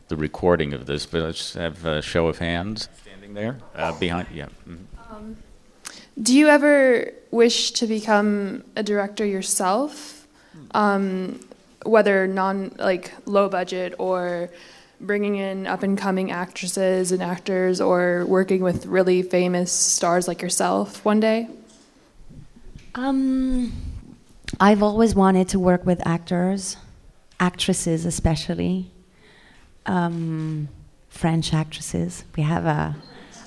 [0.10, 1.08] the recording of this.
[1.08, 2.88] But let's have a show of hands.
[3.02, 4.50] Standing there, uh, behind, yeah.
[4.68, 5.36] mhm.
[6.22, 10.28] Do you ever wish to become a director yourself,
[10.72, 11.40] um,
[11.86, 14.50] whether non like low budget or
[15.00, 20.42] bringing in up and coming actresses and actors, or working with really famous stars like
[20.42, 21.48] yourself one day?
[22.96, 23.72] Um,
[24.60, 26.76] I've always wanted to work with actors,
[27.40, 28.92] actresses especially,
[29.86, 30.68] um,
[31.10, 32.26] French actresses.
[32.36, 32.98] We have a,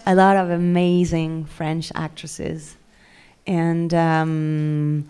[0.06, 2.76] a lot of amazing French actresses,
[3.46, 5.08] and um,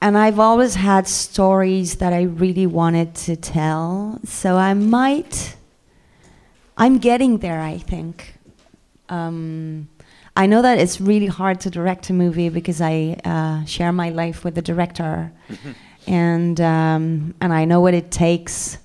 [0.00, 4.20] and I've always had stories that I really wanted to tell.
[4.24, 5.56] So I might,
[6.76, 7.60] I'm getting there.
[7.60, 8.34] I think.
[9.08, 9.88] Um,
[10.36, 14.10] I know that it's really hard to direct a movie because I uh, share my
[14.10, 15.32] life with the director,
[16.06, 18.76] and um, and I know what it takes,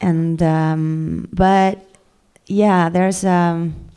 [0.00, 1.78] and um, but
[2.46, 3.89] yeah, there's um,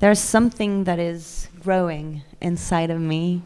[0.00, 3.42] there's something that is growing inside of me.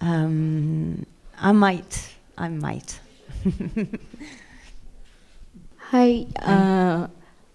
[0.00, 1.06] Um,
[1.38, 3.00] I might, I might.
[5.78, 6.26] Hi.
[6.36, 7.06] Uh,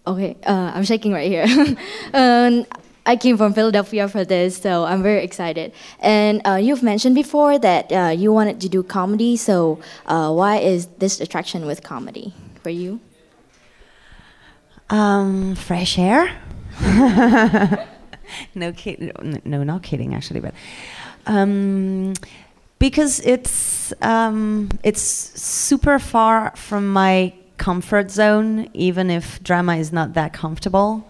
[0.08, 1.46] okay, uh, I'm shaking right here.
[2.14, 2.66] um,
[3.06, 5.74] I came from Philadelphia for this, so I'm very excited.
[6.00, 10.58] And uh, you've mentioned before that uh, you wanted to do comedy, so uh, why
[10.58, 13.02] is this attraction with comedy for you?
[14.90, 16.40] Um, fresh air.
[18.56, 19.12] no kid,
[19.46, 20.54] no, not kidding actually, but
[21.26, 22.14] um,
[22.80, 30.14] because it's um, it's super far from my comfort zone, even if drama is not
[30.14, 31.10] that comfortable.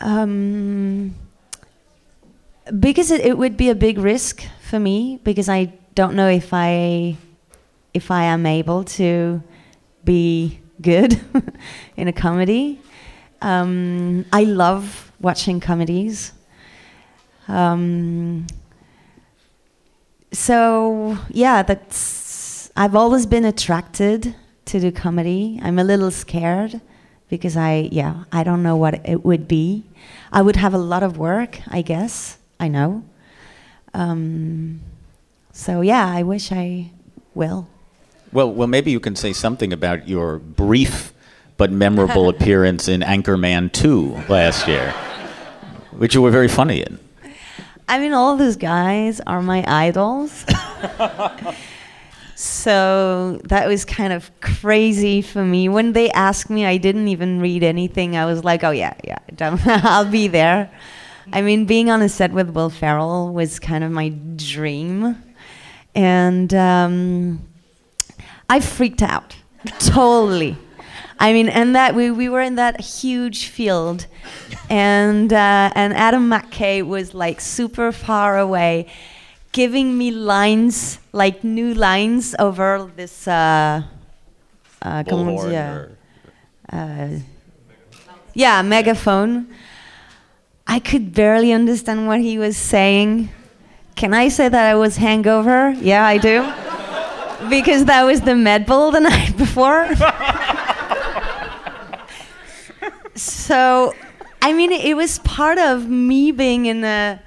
[0.00, 1.14] Um,
[2.78, 6.50] because it, it would be a big risk for me because I don't know if
[6.52, 7.16] I
[7.92, 9.42] if I am able to
[10.04, 11.20] be good
[11.96, 12.80] in a comedy.
[13.40, 16.32] Um, I love watching comedies.
[17.48, 18.46] Um,
[20.30, 24.34] so yeah, that's I've always been attracted
[24.66, 25.58] to do comedy.
[25.62, 26.80] I'm a little scared
[27.28, 29.84] because I yeah I don't know what it would be.
[30.30, 32.38] I would have a lot of work, I guess.
[32.60, 33.02] I know.
[33.94, 34.80] Um,
[35.52, 36.90] so yeah, I wish I
[37.34, 37.68] will.
[38.32, 41.12] Well, well, maybe you can say something about your brief
[41.56, 44.92] but memorable appearance in Anchorman 2 last year,
[45.96, 46.98] which you were very funny in.
[47.88, 50.44] I mean, all those guys are my idols.
[52.34, 55.68] so that was kind of crazy for me.
[55.68, 58.16] When they asked me, I didn't even read anything.
[58.16, 59.18] I was like, oh, yeah, yeah,
[59.84, 60.70] I'll be there.
[61.32, 65.22] I mean, being on a set with Will Ferrell was kind of my dream.
[65.94, 67.46] And um,
[68.48, 69.36] I freaked out
[69.78, 70.56] totally.
[71.18, 74.06] I mean, and that we, we were in that huge field,
[74.68, 78.86] and uh, and Adam McKay was like super far away,
[79.52, 83.28] giving me lines like new lines over this.
[83.28, 83.82] Uh,
[84.82, 85.98] uh, Bullhorn or-
[86.72, 87.08] uh,
[88.34, 89.48] yeah, megaphone.
[90.66, 93.28] I could barely understand what he was saying.
[93.96, 95.70] Can I say that I was hangover?
[95.70, 96.40] Yeah, I do.
[97.50, 99.88] because that was the Met Ball the night before.
[103.14, 103.94] so
[104.42, 107.20] I mean, it was part of me being in a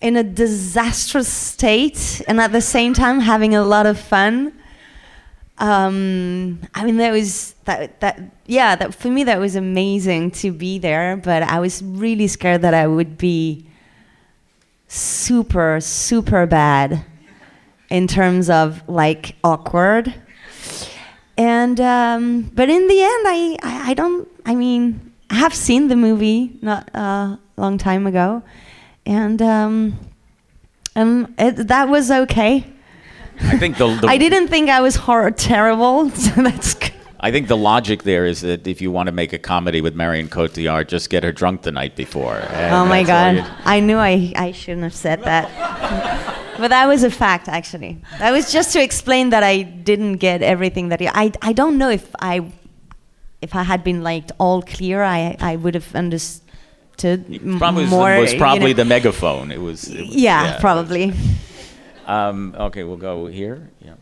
[0.00, 4.52] in a disastrous state, and at the same time having a lot of fun.
[5.58, 8.76] Um, I mean, that was that that yeah.
[8.76, 11.16] That for me, that was amazing to be there.
[11.16, 13.68] But I was really scared that I would be
[14.88, 17.04] super super bad
[17.90, 20.14] in terms of like awkward.
[21.36, 24.28] And um, but in the end, I, I I don't.
[24.48, 28.42] I mean, I have seen the movie not a uh, long time ago,
[29.04, 29.98] and um,
[30.94, 32.64] and it, that was okay.
[33.42, 36.94] I think the, the I didn't think I was horror terrible, so that's good.
[37.20, 39.94] I think the logic there is that if you want to make a comedy with
[39.94, 42.40] Marion Cotillard, just get her drunk the night before.
[42.70, 43.44] Oh my God!
[43.66, 45.50] I knew I, I shouldn't have said that,
[46.58, 47.98] but that was a fact actually.
[48.18, 51.90] That was just to explain that I didn't get everything that I I don't know
[51.90, 52.50] if I
[53.40, 57.24] if I had been like all clear, I I would have understood
[57.58, 58.10] probably more.
[58.18, 58.82] Was, was probably you know.
[58.82, 59.52] the megaphone.
[59.52, 59.88] It was.
[59.88, 61.12] It was yeah, yeah, probably.
[62.06, 63.70] Um, okay, we'll go here.
[63.80, 63.94] Yeah.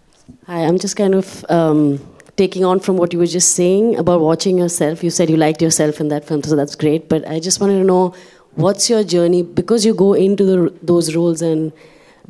[0.46, 1.98] Hi, I'm just kind of um,
[2.36, 5.02] taking on from what you were just saying about watching yourself.
[5.02, 7.08] You said you liked yourself in that film, so that's great.
[7.08, 8.14] But I just wanted to know
[8.54, 11.72] what's your journey because you go into the, those roles and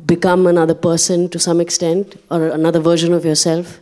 [0.05, 3.79] become another person to some extent or another version of yourself.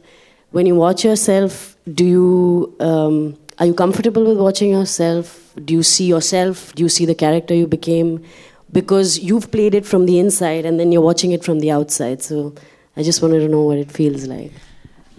[0.51, 5.53] When you watch yourself, do you um, are you comfortable with watching yourself?
[5.63, 6.73] Do you see yourself?
[6.75, 8.23] Do you see the character you became?
[8.71, 12.21] Because you've played it from the inside and then you're watching it from the outside.
[12.21, 12.53] So
[12.97, 14.51] I just wanted to know what it feels like.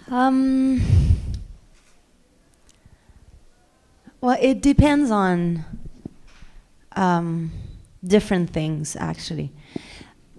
[0.09, 0.81] Um,
[4.21, 5.65] well, it depends on
[6.95, 7.51] um,
[8.03, 9.51] different things, actually.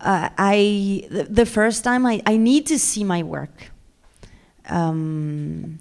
[0.00, 3.72] Uh, I the, the, first time I, I need to see my work
[4.68, 5.80] um,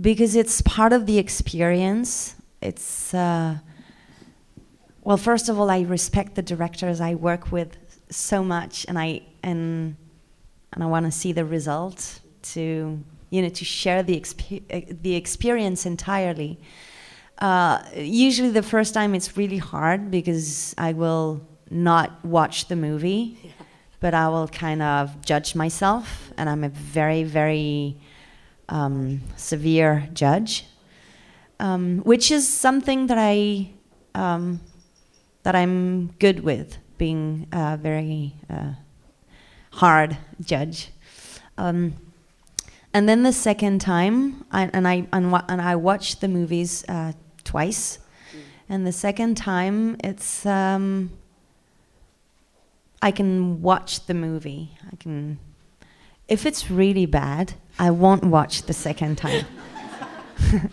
[0.00, 2.34] because it's part of the experience.
[2.60, 3.58] It's uh,
[5.02, 7.76] well, first of all, I respect the directors I work with
[8.10, 9.96] so much, and I and
[10.72, 12.20] and I want to see the result
[12.54, 16.58] to you know to share the exp- the experience entirely.
[17.38, 23.38] Uh, usually, the first time it's really hard because I will not watch the movie,
[23.42, 23.50] yeah.
[24.00, 27.98] but I will kind of judge myself, and I'm a very very
[28.74, 30.66] um, severe judge,
[31.60, 33.70] um, which is something that I
[34.16, 34.60] um,
[35.44, 38.72] that I'm good with, being a very uh,
[39.70, 40.90] hard judge.
[41.56, 41.94] Um,
[42.92, 47.12] and then the second time, I, and I and, and, I watched the movies uh,
[47.44, 47.98] twice,
[48.32, 48.40] mm.
[48.68, 51.12] and the second time it's um,
[53.00, 54.76] I can watch the movie.
[54.92, 55.38] I can,
[56.26, 59.46] if it's really bad, I won't watch the second time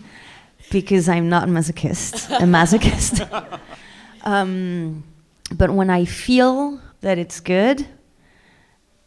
[0.72, 2.30] because I'm not a masochist.
[2.38, 3.60] A masochist.
[4.24, 5.04] um,
[5.52, 7.88] but when I feel that it's good,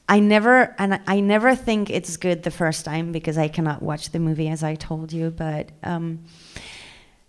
[0.09, 4.11] I never and I never think it's good the first time because I cannot watch
[4.11, 5.31] the movie as I told you.
[5.31, 6.25] But um,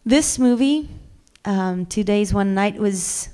[0.06, 0.90] this movie,
[1.46, 3.30] um, Two Days One Night, was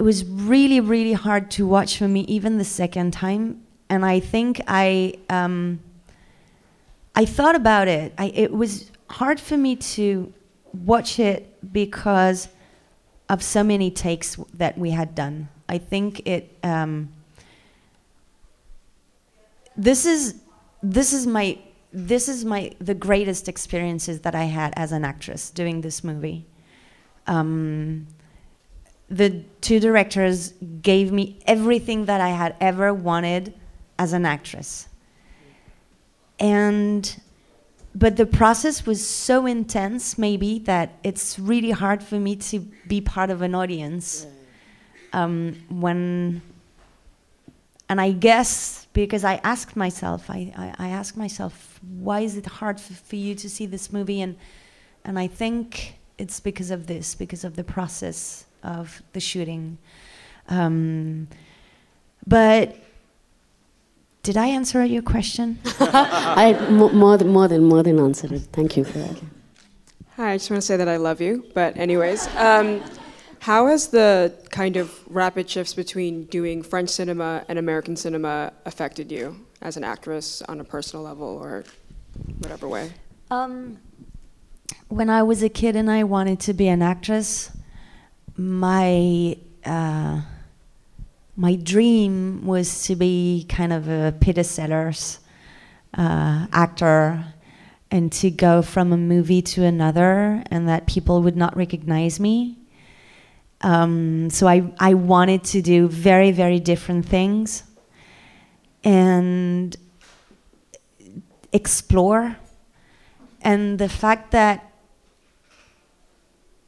[0.00, 3.65] it was really really hard to watch for me even the second time.
[3.88, 5.80] And I think I um,
[7.14, 8.12] I thought about it.
[8.18, 10.32] I, it was hard for me to
[10.72, 12.48] watch it because
[13.28, 16.56] of so many takes that we had done I think it.
[16.62, 17.12] Um,
[19.76, 20.36] this is
[20.82, 21.58] this is my
[21.92, 26.46] this is my the greatest experiences that I had as an actress doing this movie.
[27.26, 28.06] Um,
[29.08, 33.54] the two directors gave me everything that I had ever wanted
[33.98, 34.88] as an actress.
[36.38, 37.20] And
[37.94, 43.00] but the process was so intense maybe that it's really hard for me to be
[43.00, 44.26] part of an audience
[45.14, 46.42] um, when
[47.88, 52.46] and I guess because I asked myself, I, I, I asked myself, why is it
[52.46, 54.20] hard for, for you to see this movie?
[54.20, 54.36] And
[55.04, 59.78] and I think it's because of this, because of the process of the shooting.
[60.48, 61.28] Um,
[62.26, 62.76] but
[64.26, 65.60] did I answer your question?
[65.78, 68.42] I more than more than more than answered it.
[68.52, 69.16] Thank you for that.
[70.16, 71.44] Hi, I just want to say that I love you.
[71.54, 72.26] But anyways.
[72.34, 72.82] Um,
[73.38, 79.12] how has the kind of rapid shifts between doing French cinema and American cinema affected
[79.12, 81.62] you as an actress on a personal level or
[82.38, 82.92] whatever way?
[83.30, 83.78] Um,
[84.88, 87.56] when I was a kid and I wanted to be an actress,
[88.36, 90.22] my uh,
[91.36, 95.20] my dream was to be kind of a Peter Sellers
[95.96, 97.24] uh, actor
[97.90, 102.56] and to go from a movie to another and that people would not recognize me.
[103.60, 107.62] Um, so I, I wanted to do very, very different things
[108.82, 109.76] and
[111.52, 112.36] explore.
[113.42, 114.72] And the fact that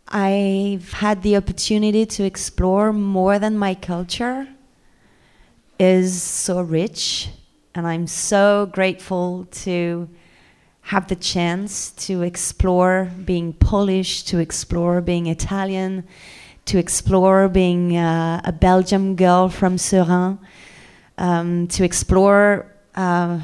[0.09, 4.47] I've had the opportunity to explore more than my culture
[5.79, 7.29] is so rich.
[7.75, 10.09] And I'm so grateful to
[10.83, 16.05] have the chance to explore being Polish, to explore being Italian,
[16.65, 20.39] to explore being uh, a Belgium girl from Seraing,
[21.19, 23.41] um, to explore uh,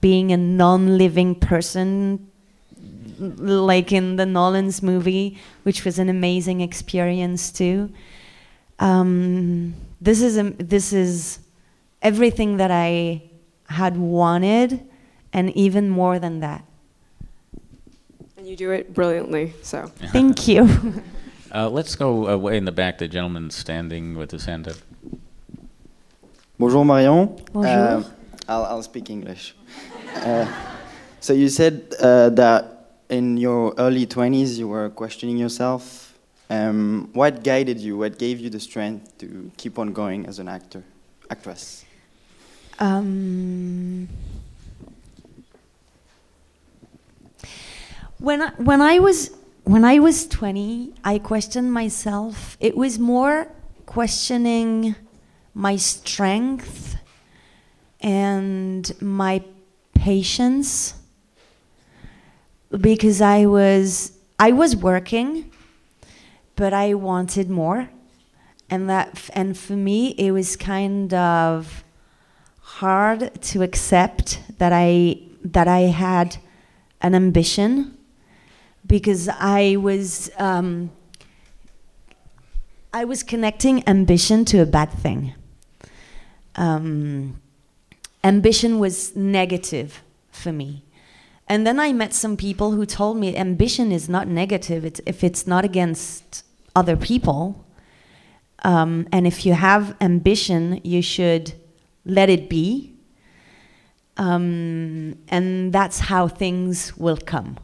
[0.00, 2.30] being a non living person
[3.18, 7.90] like in the Nolans movie, which was an amazing experience too.
[8.78, 11.38] Um, this is a, this is
[12.06, 13.22] everything that I
[13.68, 14.70] had wanted,
[15.32, 16.62] and even more than that.
[18.36, 19.54] And you do it brilliantly.
[19.62, 19.78] So
[20.12, 20.62] thank you.
[21.52, 22.98] uh, let's go away in the back.
[22.98, 24.76] The gentleman standing with his hand up.
[26.58, 27.26] Bonjour Marion.
[27.52, 27.66] Bonjour.
[27.66, 28.02] Uh,
[28.48, 29.54] I'll, I'll speak English.
[30.14, 30.46] Uh,
[31.20, 36.14] so you said uh, that in your early 20s you were questioning yourself.
[36.48, 37.98] Um, what guided you?
[37.98, 40.84] What gave you the strength to keep on going as an actor,
[41.28, 41.84] actress?
[42.78, 44.08] Um,
[48.18, 49.30] when I, when I was
[49.64, 52.56] when I was 20, I questioned myself.
[52.60, 53.48] It was more
[53.84, 54.94] questioning
[55.54, 56.98] my strength
[58.00, 59.42] and my
[59.94, 60.94] patience
[62.70, 65.50] because I was I was working,
[66.56, 67.88] but I wanted more,
[68.68, 71.82] and that and for me it was kind of
[72.80, 76.36] hard to accept that I that I had
[77.00, 77.96] an ambition
[78.86, 80.90] because I was um,
[82.92, 85.32] I was connecting ambition to a bad thing.
[86.56, 87.40] Um,
[88.22, 90.84] ambition was negative for me.
[91.48, 95.22] And then I met some people who told me ambition is not negative it's, if
[95.22, 97.64] it's not against other people.
[98.64, 101.54] Um, and if you have ambition, you should
[102.06, 102.94] let it be.
[104.16, 107.58] Um, and that's how things will come.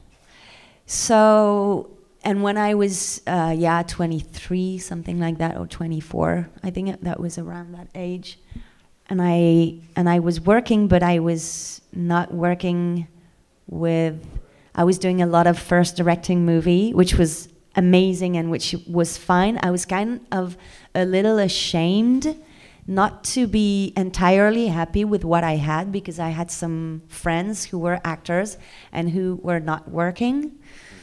[0.85, 7.01] So, and when I was, uh, yeah, 23, something like that, or 24, I think
[7.01, 8.39] that was around that age.
[9.09, 13.09] And I, and I was working, but I was not working
[13.67, 14.23] with
[14.75, 19.19] I was doing a lot of first directing movie, which was amazing and which was
[19.19, 19.59] fine.
[19.63, 20.57] I was kind of
[20.95, 22.37] a little ashamed
[22.87, 27.79] not to be entirely happy with what I had because I had some friends who
[27.79, 28.59] were actors
[28.91, 30.59] and who were not working.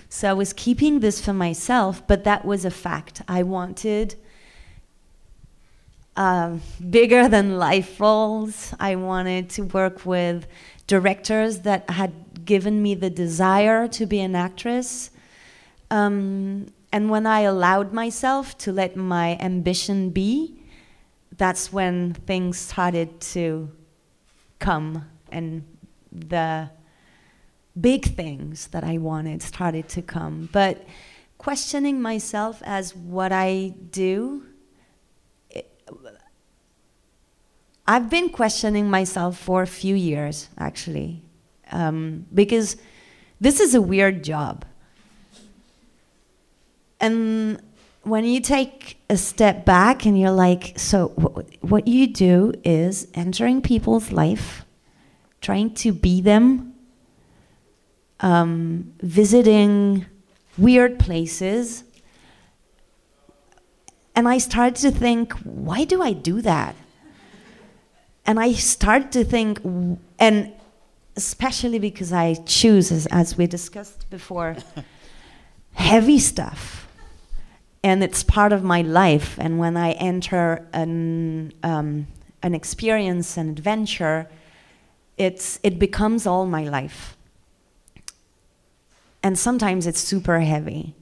[0.09, 3.21] So I was keeping this for myself, but that was a fact.
[3.27, 4.15] I wanted
[6.17, 6.57] uh,
[6.89, 8.73] bigger than life roles.
[8.79, 10.47] I wanted to work with
[10.87, 15.11] directors that had given me the desire to be an actress.
[15.91, 20.58] Um, and when I allowed myself to let my ambition be,
[21.39, 23.71] that's when things started to
[24.59, 25.63] come and
[26.11, 26.69] the
[27.79, 30.49] big things that I wanted started to come.
[30.51, 30.85] But
[31.37, 34.43] questioning myself as what I do,
[35.49, 35.71] it,
[37.87, 41.23] I've been questioning myself for a few years, actually,
[41.71, 42.75] um, because
[43.39, 44.65] this is a weird job.
[46.99, 47.61] And
[48.03, 53.07] when you take a step back and you're like, so wh- what you do is
[53.13, 54.65] entering people's life,
[55.41, 56.73] trying to be them,
[58.21, 60.05] um, visiting
[60.57, 61.83] weird places.
[64.15, 66.75] And I started to think, why do I do that?
[68.25, 69.59] And I started to think,
[70.19, 70.53] and
[71.15, 74.55] especially because I choose, as, as we discussed before,
[75.73, 76.88] heavy stuff
[77.83, 79.37] and it's part of my life.
[79.39, 82.07] And when I enter an um,
[82.41, 84.29] an experience, an adventure,
[85.17, 87.15] it's it becomes all my life.
[89.21, 90.95] And sometimes it's super heavy.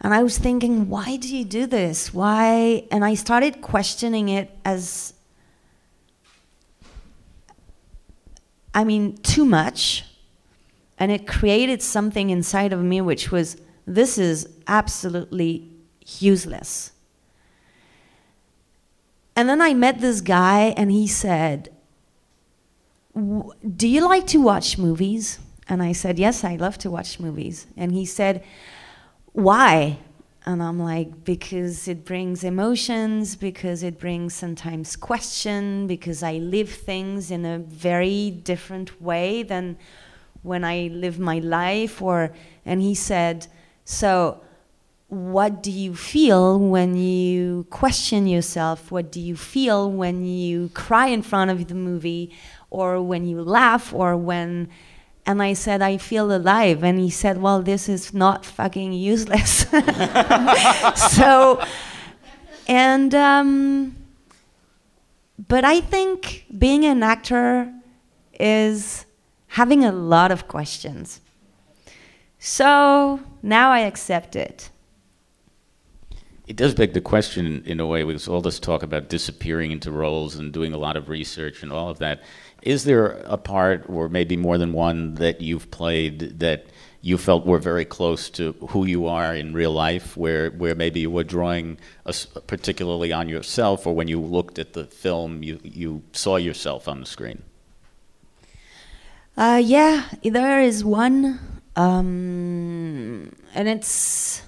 [0.00, 2.12] And I was thinking, why do you do this?
[2.12, 2.84] Why?
[2.90, 5.14] And I started questioning it as,
[8.74, 10.04] I mean, too much.
[10.98, 15.70] And it created something inside of me which was, this is absolutely
[16.06, 16.92] useless.
[19.34, 21.68] And then I met this guy, and he said,
[23.14, 25.38] Do you like to watch movies?
[25.68, 27.66] And I said, Yes, I love to watch movies.
[27.76, 28.42] And he said,
[29.32, 29.98] Why?
[30.46, 36.70] And I'm like, Because it brings emotions, because it brings sometimes question, because I live
[36.70, 39.76] things in a very different way than
[40.42, 42.00] when I live my life.
[42.00, 42.32] Or,
[42.64, 43.48] and he said,
[43.84, 44.40] So,
[45.08, 48.90] what do you feel when you question yourself?
[48.90, 52.30] What do you feel when you cry in front of the movie,
[52.70, 54.68] or when you laugh, or when
[55.26, 56.84] and I said, I feel alive.
[56.84, 59.66] And he said, Well, this is not fucking useless.
[61.16, 61.60] so,
[62.68, 63.96] and, um,
[65.48, 67.72] but I think being an actor
[68.38, 69.04] is
[69.48, 71.20] having a lot of questions.
[72.38, 74.70] So now I accept it.
[76.46, 79.90] It does beg the question in a way, with all this talk about disappearing into
[79.90, 82.22] roles and doing a lot of research and all of that.
[82.62, 86.66] Is there a part, or maybe more than one, that you've played that
[87.02, 91.00] you felt were very close to who you are in real life, where, where maybe
[91.00, 92.14] you were drawing a,
[92.46, 97.00] particularly on yourself, or when you looked at the film, you, you saw yourself on
[97.00, 97.42] the screen?
[99.36, 101.40] Uh, yeah, there is one,
[101.74, 104.42] um, and it's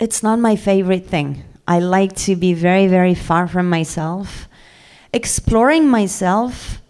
[0.00, 1.44] it's not my favorite thing.
[1.68, 4.48] I like to be very, very far from myself
[5.12, 6.80] exploring myself,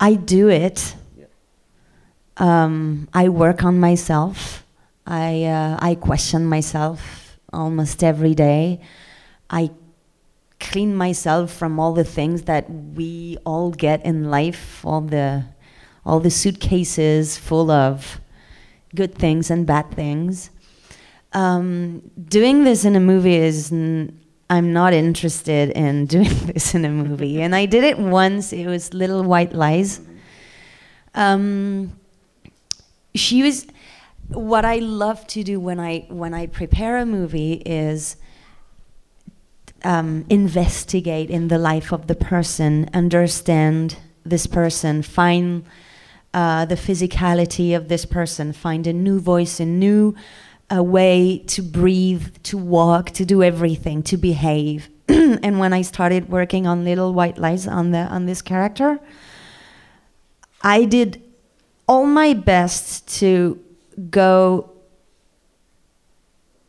[0.00, 0.94] I do it.
[2.36, 4.64] Um, I work on myself.
[5.06, 8.80] I uh, I question myself almost every day.
[9.50, 9.70] I
[10.60, 15.46] clean myself from all the things that we all get in life, all the
[16.04, 18.20] all the suitcases full of
[18.94, 20.50] good things and bad things.
[21.32, 26.90] Um, doing this in a movie is I'm not interested in doing this in a
[26.90, 27.40] movie.
[27.42, 28.52] and I did it once.
[28.52, 30.00] It was Little White Lies.
[31.14, 31.98] Um,
[33.14, 33.66] she was.
[34.28, 38.16] What I love to do when I when I prepare a movie is
[39.84, 45.64] um, investigate in the life of the person, understand this person, find
[46.34, 50.14] uh, the physicality of this person, find a new voice, a new
[50.70, 54.88] a way to breathe, to walk, to do everything, to behave.
[55.08, 59.00] and when I started working on Little White Lies on the on this character,
[60.62, 61.22] I did
[61.86, 63.58] all my best to
[64.10, 64.70] go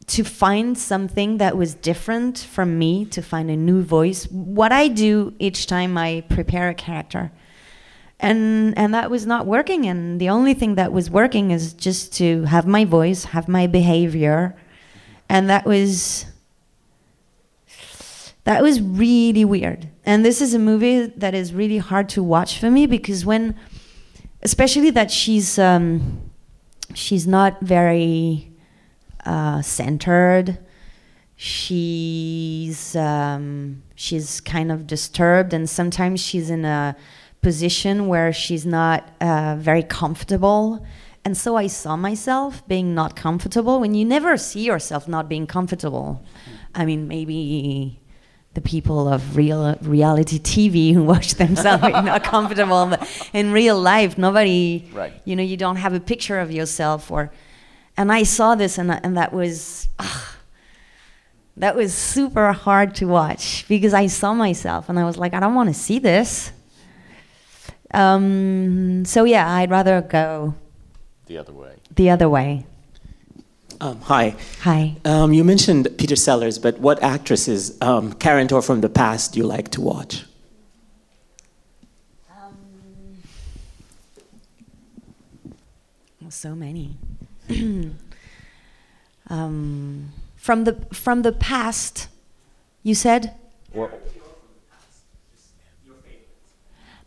[0.08, 4.26] to find something that was different from me, to find a new voice.
[4.32, 7.32] What I do each time I prepare a character
[8.20, 9.86] and and that was not working.
[9.86, 13.68] And the only thing that was working is just to have my voice have my
[13.68, 14.56] behavior.
[15.30, 16.26] And that was
[18.44, 19.90] that was really weird.
[20.06, 23.56] And this is a movie that is really hard to watch for me because when
[24.42, 26.30] especially that she's um,
[26.94, 28.52] she's not very
[29.26, 30.58] uh, centered.
[31.36, 35.54] She's um, she's kind of disturbed.
[35.54, 36.96] And sometimes she's in a
[37.42, 40.86] position where she's not uh, very comfortable.
[41.24, 45.48] And so I saw myself being not comfortable when you never see yourself not being
[45.48, 46.24] comfortable.
[46.74, 48.00] I mean, maybe
[48.54, 54.18] the people of real reality TV who watch themselves not comfortable, but in real life,
[54.18, 55.14] nobody, right.
[55.24, 57.12] you know, you don't have a picture of yourself.
[57.12, 57.32] Or,
[57.96, 60.36] and I saw this, and, and that was, ugh,
[61.58, 65.40] that was super hard to watch because I saw myself, and I was like, I
[65.40, 66.52] don't want to see this.
[67.94, 70.54] Um, so yeah, I'd rather go
[71.26, 71.74] the other way.
[71.96, 72.66] The other way.
[73.82, 74.36] Um, hi.
[74.62, 74.98] Hi.
[75.06, 79.40] Um, you mentioned Peter Sellers, but what actresses, um, current or from the past, do
[79.40, 80.26] you like to watch?
[82.30, 82.58] Um,
[86.30, 86.98] so many.
[89.32, 92.08] Um, from the from the past,
[92.82, 93.36] you said.
[93.76, 93.92] Or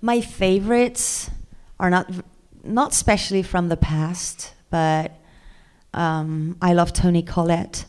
[0.02, 1.30] my favorites
[1.80, 2.10] are not
[2.64, 5.12] not especially from the past, but
[5.94, 7.86] um, I love Toni Collette.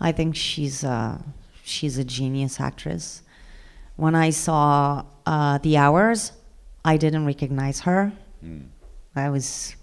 [0.00, 1.22] I think she's a,
[1.64, 3.22] she's a genius actress.
[3.96, 6.32] When I saw uh, The Hours,
[6.84, 8.12] I didn't recognize her.
[8.44, 8.68] Mm.
[9.14, 9.76] I was,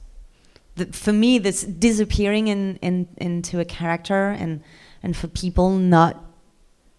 [0.92, 4.64] for me, this disappearing in, in, into a character and,
[5.04, 6.24] and for people not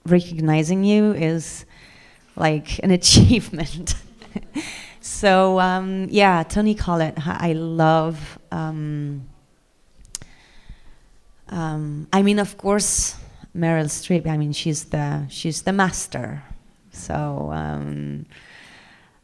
[0.07, 1.67] recognizing you is
[2.37, 3.95] like an achievement.
[5.01, 8.39] so um, yeah, Toni Collette, I love.
[8.51, 9.29] Um,
[11.49, 13.17] um, I mean, of course,
[13.57, 14.27] Meryl Streep.
[14.27, 16.43] I mean, she's the she's the master.
[16.93, 18.27] So um,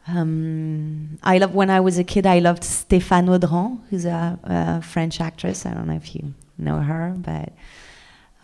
[0.08, 2.26] Um, I love when I was a kid.
[2.26, 5.66] I loved Stéphane Audran, who's a, a French actress.
[5.66, 7.52] I don't know if you know her, but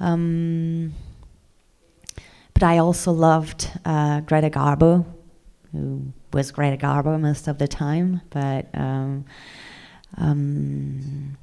[0.01, 0.93] um,
[2.55, 5.05] but I also loved uh, Greta Garbo,
[5.73, 8.21] who was Greta Garbo most of the time.
[8.31, 9.25] But um,
[10.19, 11.37] um,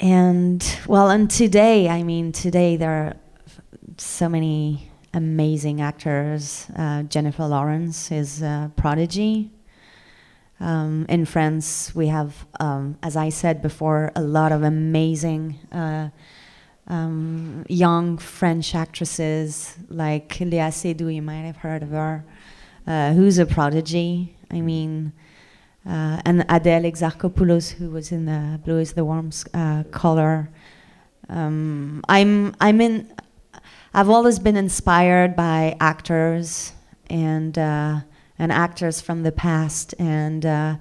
[0.00, 3.16] and well, and today, I mean, today there are
[3.98, 6.66] so many amazing actors.
[6.74, 9.50] Uh, Jennifer Lawrence is a prodigy.
[10.58, 16.10] Um, in France, we have, um, as I said before, a lot of amazing uh,
[16.88, 22.24] um, young French actresses like Léa Seydoux, you might have heard of her,
[22.86, 24.36] uh, who's a prodigy.
[24.50, 25.12] I mean,
[25.86, 30.50] uh, and Adele Exarchopoulos, who was in the Blue is the Warm uh, Color.
[31.28, 33.12] Um, I'm, I'm in,
[33.94, 36.72] I've always been inspired by actors
[37.08, 38.00] and uh,
[38.38, 40.76] and actors from the past, and uh,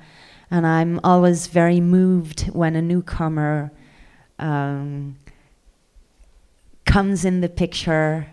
[0.49, 3.72] and I'm always very moved when a newcomer
[4.39, 5.18] um,
[6.86, 8.28] comes in the picture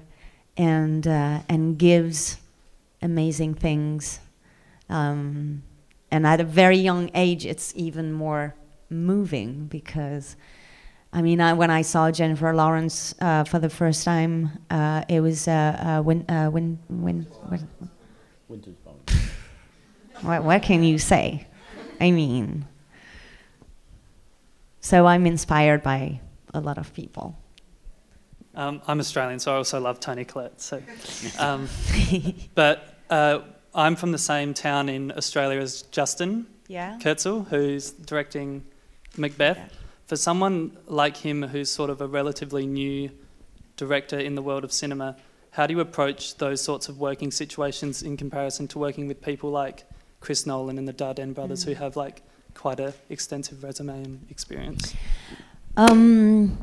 [0.57, 2.39] and uh, and gives
[3.03, 4.21] amazing things.
[4.89, 5.63] Um,
[6.11, 8.55] and at a very young age, it's even more
[8.91, 10.37] moving because
[11.13, 15.21] I mean, I, when I saw Jennifer Lawrence uh, for the first time, uh, it
[15.21, 17.69] was uh, when, uh, when, when, when,
[18.49, 19.01] Winter's Bone.
[20.21, 21.47] What, what can you say?
[22.01, 22.67] I mean,
[24.81, 26.21] so I'm inspired by
[26.53, 27.37] a lot of people.
[28.55, 30.61] Um, I'm Australian, so I also love Toni Collette.
[30.61, 30.83] So,
[31.39, 31.69] um,
[32.55, 33.41] but uh,
[33.75, 36.99] I'm from the same town in Australia as Justin yeah.
[37.01, 38.65] Kurzel, who's directing
[39.17, 39.57] Macbeth.
[39.57, 39.69] Yeah
[40.09, 43.11] for someone like him who's sort of a relatively new
[43.77, 45.15] director in the world of cinema,
[45.51, 49.51] how do you approach those sorts of working situations in comparison to working with people
[49.51, 49.85] like
[50.21, 51.69] Chris Nolan and the Dardenne brothers mm.
[51.69, 52.23] who have like
[52.55, 54.95] quite an extensive resume and experience?
[55.77, 56.59] Um,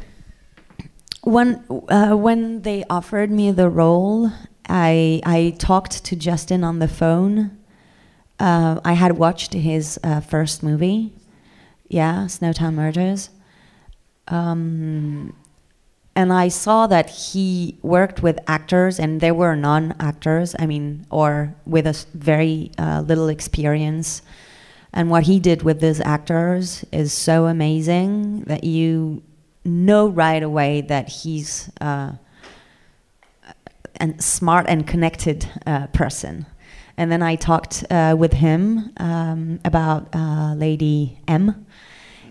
[1.25, 4.31] when uh, when they offered me the role,
[4.69, 7.57] I I talked to Justin on the phone.
[8.39, 11.13] Uh, I had watched his uh, first movie,
[11.87, 13.29] yeah, Snowtown Murders,
[14.27, 15.33] um,
[16.15, 20.55] and I saw that he worked with actors, and they were non-actors.
[20.59, 24.21] I mean, or with a very uh, little experience.
[24.93, 29.23] And what he did with these actors is so amazing that you
[29.65, 32.13] know right away that he's uh,
[33.99, 36.45] a smart and connected uh, person.
[36.97, 41.65] And then I talked uh, with him um, about uh, Lady M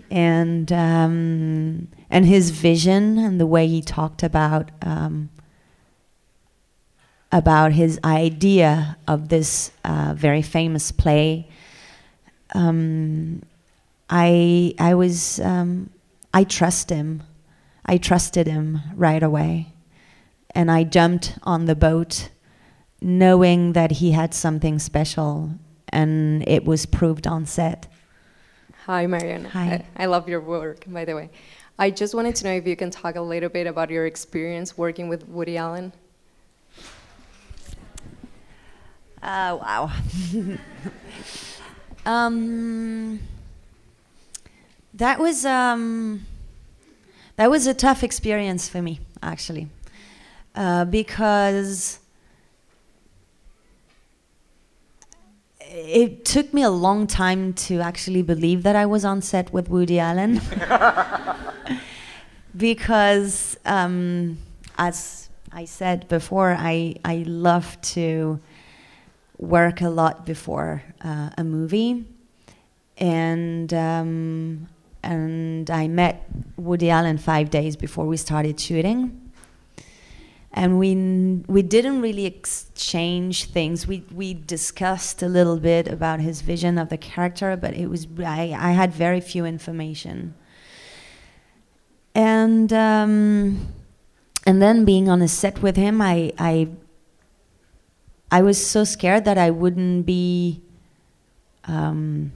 [0.09, 5.29] and um, and his vision and the way he talked about um,
[7.31, 11.47] about his idea of this uh, very famous play.
[12.53, 13.43] Um,
[14.09, 15.89] I I was um,
[16.35, 17.23] I trust him.
[17.85, 19.73] I trusted him right away,
[20.53, 22.27] and I jumped on the boat,
[23.01, 25.51] knowing that he had something special,
[25.87, 27.87] and it was proved on set.
[28.85, 29.45] Hi, Marion.
[29.45, 29.85] Hi.
[29.95, 31.29] I, I, love your work, by the way.
[31.79, 34.77] I just wanted to know if you can talk a little bit about your experience
[34.77, 35.93] working with Woody Allen.
[39.23, 39.91] Uh, wow.
[42.05, 43.21] um,
[44.95, 46.25] that was um,
[47.35, 49.67] that was a tough experience for me, actually,
[50.55, 51.99] uh, because
[55.59, 59.69] it took me a long time to actually believe that I was on set with
[59.69, 60.39] Woody Allen.
[62.57, 64.37] because, um,
[64.77, 68.39] as I said before, I, I love to
[69.37, 72.05] work a lot before uh, a movie.
[72.97, 74.67] And, um,
[75.05, 76.27] and I met
[76.57, 79.25] Woody Allen five days before we started shooting
[80.55, 80.95] and we
[81.47, 83.85] we didn't really exchange things.
[83.85, 88.07] We we discussed a little bit about his vision of the character, but it was
[88.19, 90.33] I, I had very few information.
[92.15, 93.67] And um,
[94.47, 96.69] and then being on a set with him, I I
[98.31, 100.61] I was so scared that I wouldn't be
[101.65, 102.31] um,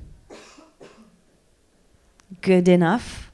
[2.42, 3.32] good enough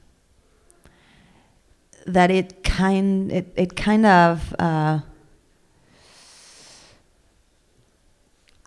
[2.06, 5.00] that it kind it, it kind of uh,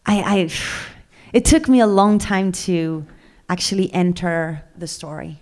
[0.06, 0.50] I, I
[1.34, 3.06] it took me a long time to
[3.48, 5.40] actually enter the story.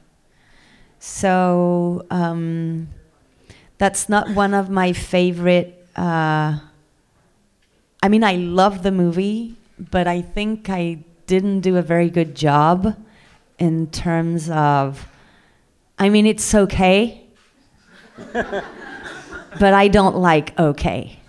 [0.99, 2.89] So um,
[3.77, 5.87] that's not one of my favorite.
[5.95, 6.59] Uh,
[8.01, 12.35] I mean, I love the movie, but I think I didn't do a very good
[12.35, 12.95] job
[13.57, 15.07] in terms of.
[15.99, 17.25] I mean, it's okay,
[18.33, 21.19] but I don't like okay.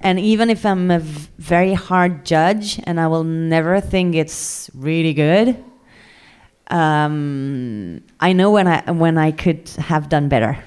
[0.00, 4.70] And even if I'm a v- very hard judge and I will never think it's
[4.72, 5.62] really good,
[6.70, 10.58] um, I know when I when I could have done better.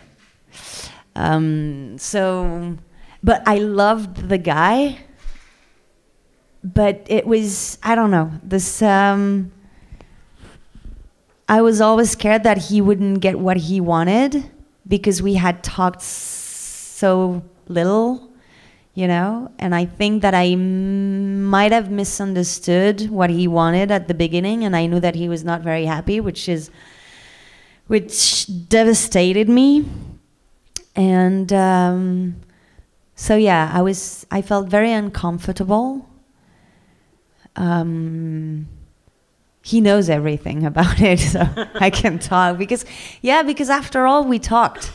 [1.16, 2.78] Um, so,
[3.24, 5.00] but I loved the guy.
[6.64, 8.82] But it was I don't know this.
[8.82, 9.52] Um,
[11.52, 14.50] I was always scared that he wouldn't get what he wanted
[14.88, 18.32] because we had talked so little
[18.94, 19.52] you know?
[19.60, 24.76] And i think that I might have misunderstood what he wanted at the beginning and
[24.76, 26.70] i knew that he was not very happy which is
[27.88, 29.86] which devastated me.
[30.96, 32.36] And um,
[33.16, 36.08] so yeah i was i felt very uncomfortable.
[37.58, 38.68] Um,
[39.62, 42.86] he knows everything about it so i can talk because
[43.22, 44.92] yeah because after all we talked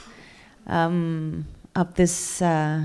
[0.69, 1.47] um,
[1.77, 2.85] of this uh,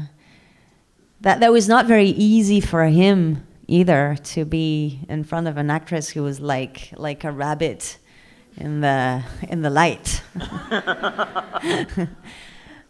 [1.22, 5.70] that that was not very easy for him either to be in front of an
[5.72, 7.98] actress who was like like a rabbit
[8.58, 10.22] in the in the light.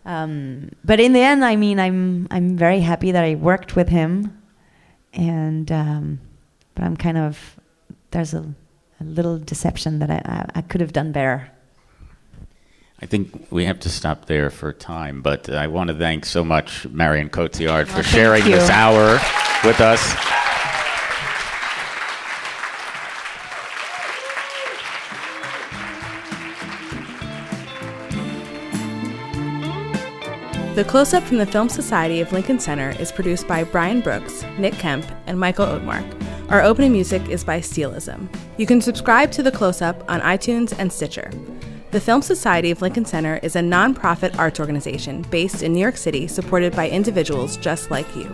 [0.05, 3.89] um, but in the end, I mean, I'm I'm very happy that I worked with
[3.89, 4.41] him,
[5.13, 6.19] and um,
[6.75, 7.59] but I'm kind of
[8.11, 8.53] there's a,
[9.01, 11.49] a little deception that I, I, I could have done better.
[13.01, 16.43] I think we have to stop there for time, but I want to thank so
[16.43, 19.13] much Marion Cotillard for Well, sharing this hour
[19.63, 20.15] with us.
[30.73, 34.45] The close up from the Film Society of Lincoln Center is produced by Brian Brooks,
[34.57, 36.49] Nick Kemp, and Michael Oatmark.
[36.49, 38.33] Our opening music is by Steelism.
[38.55, 41.29] You can subscribe to The Close Up on iTunes and Stitcher.
[41.91, 45.97] The Film Society of Lincoln Center is a nonprofit arts organization based in New York
[45.97, 48.33] City supported by individuals just like you.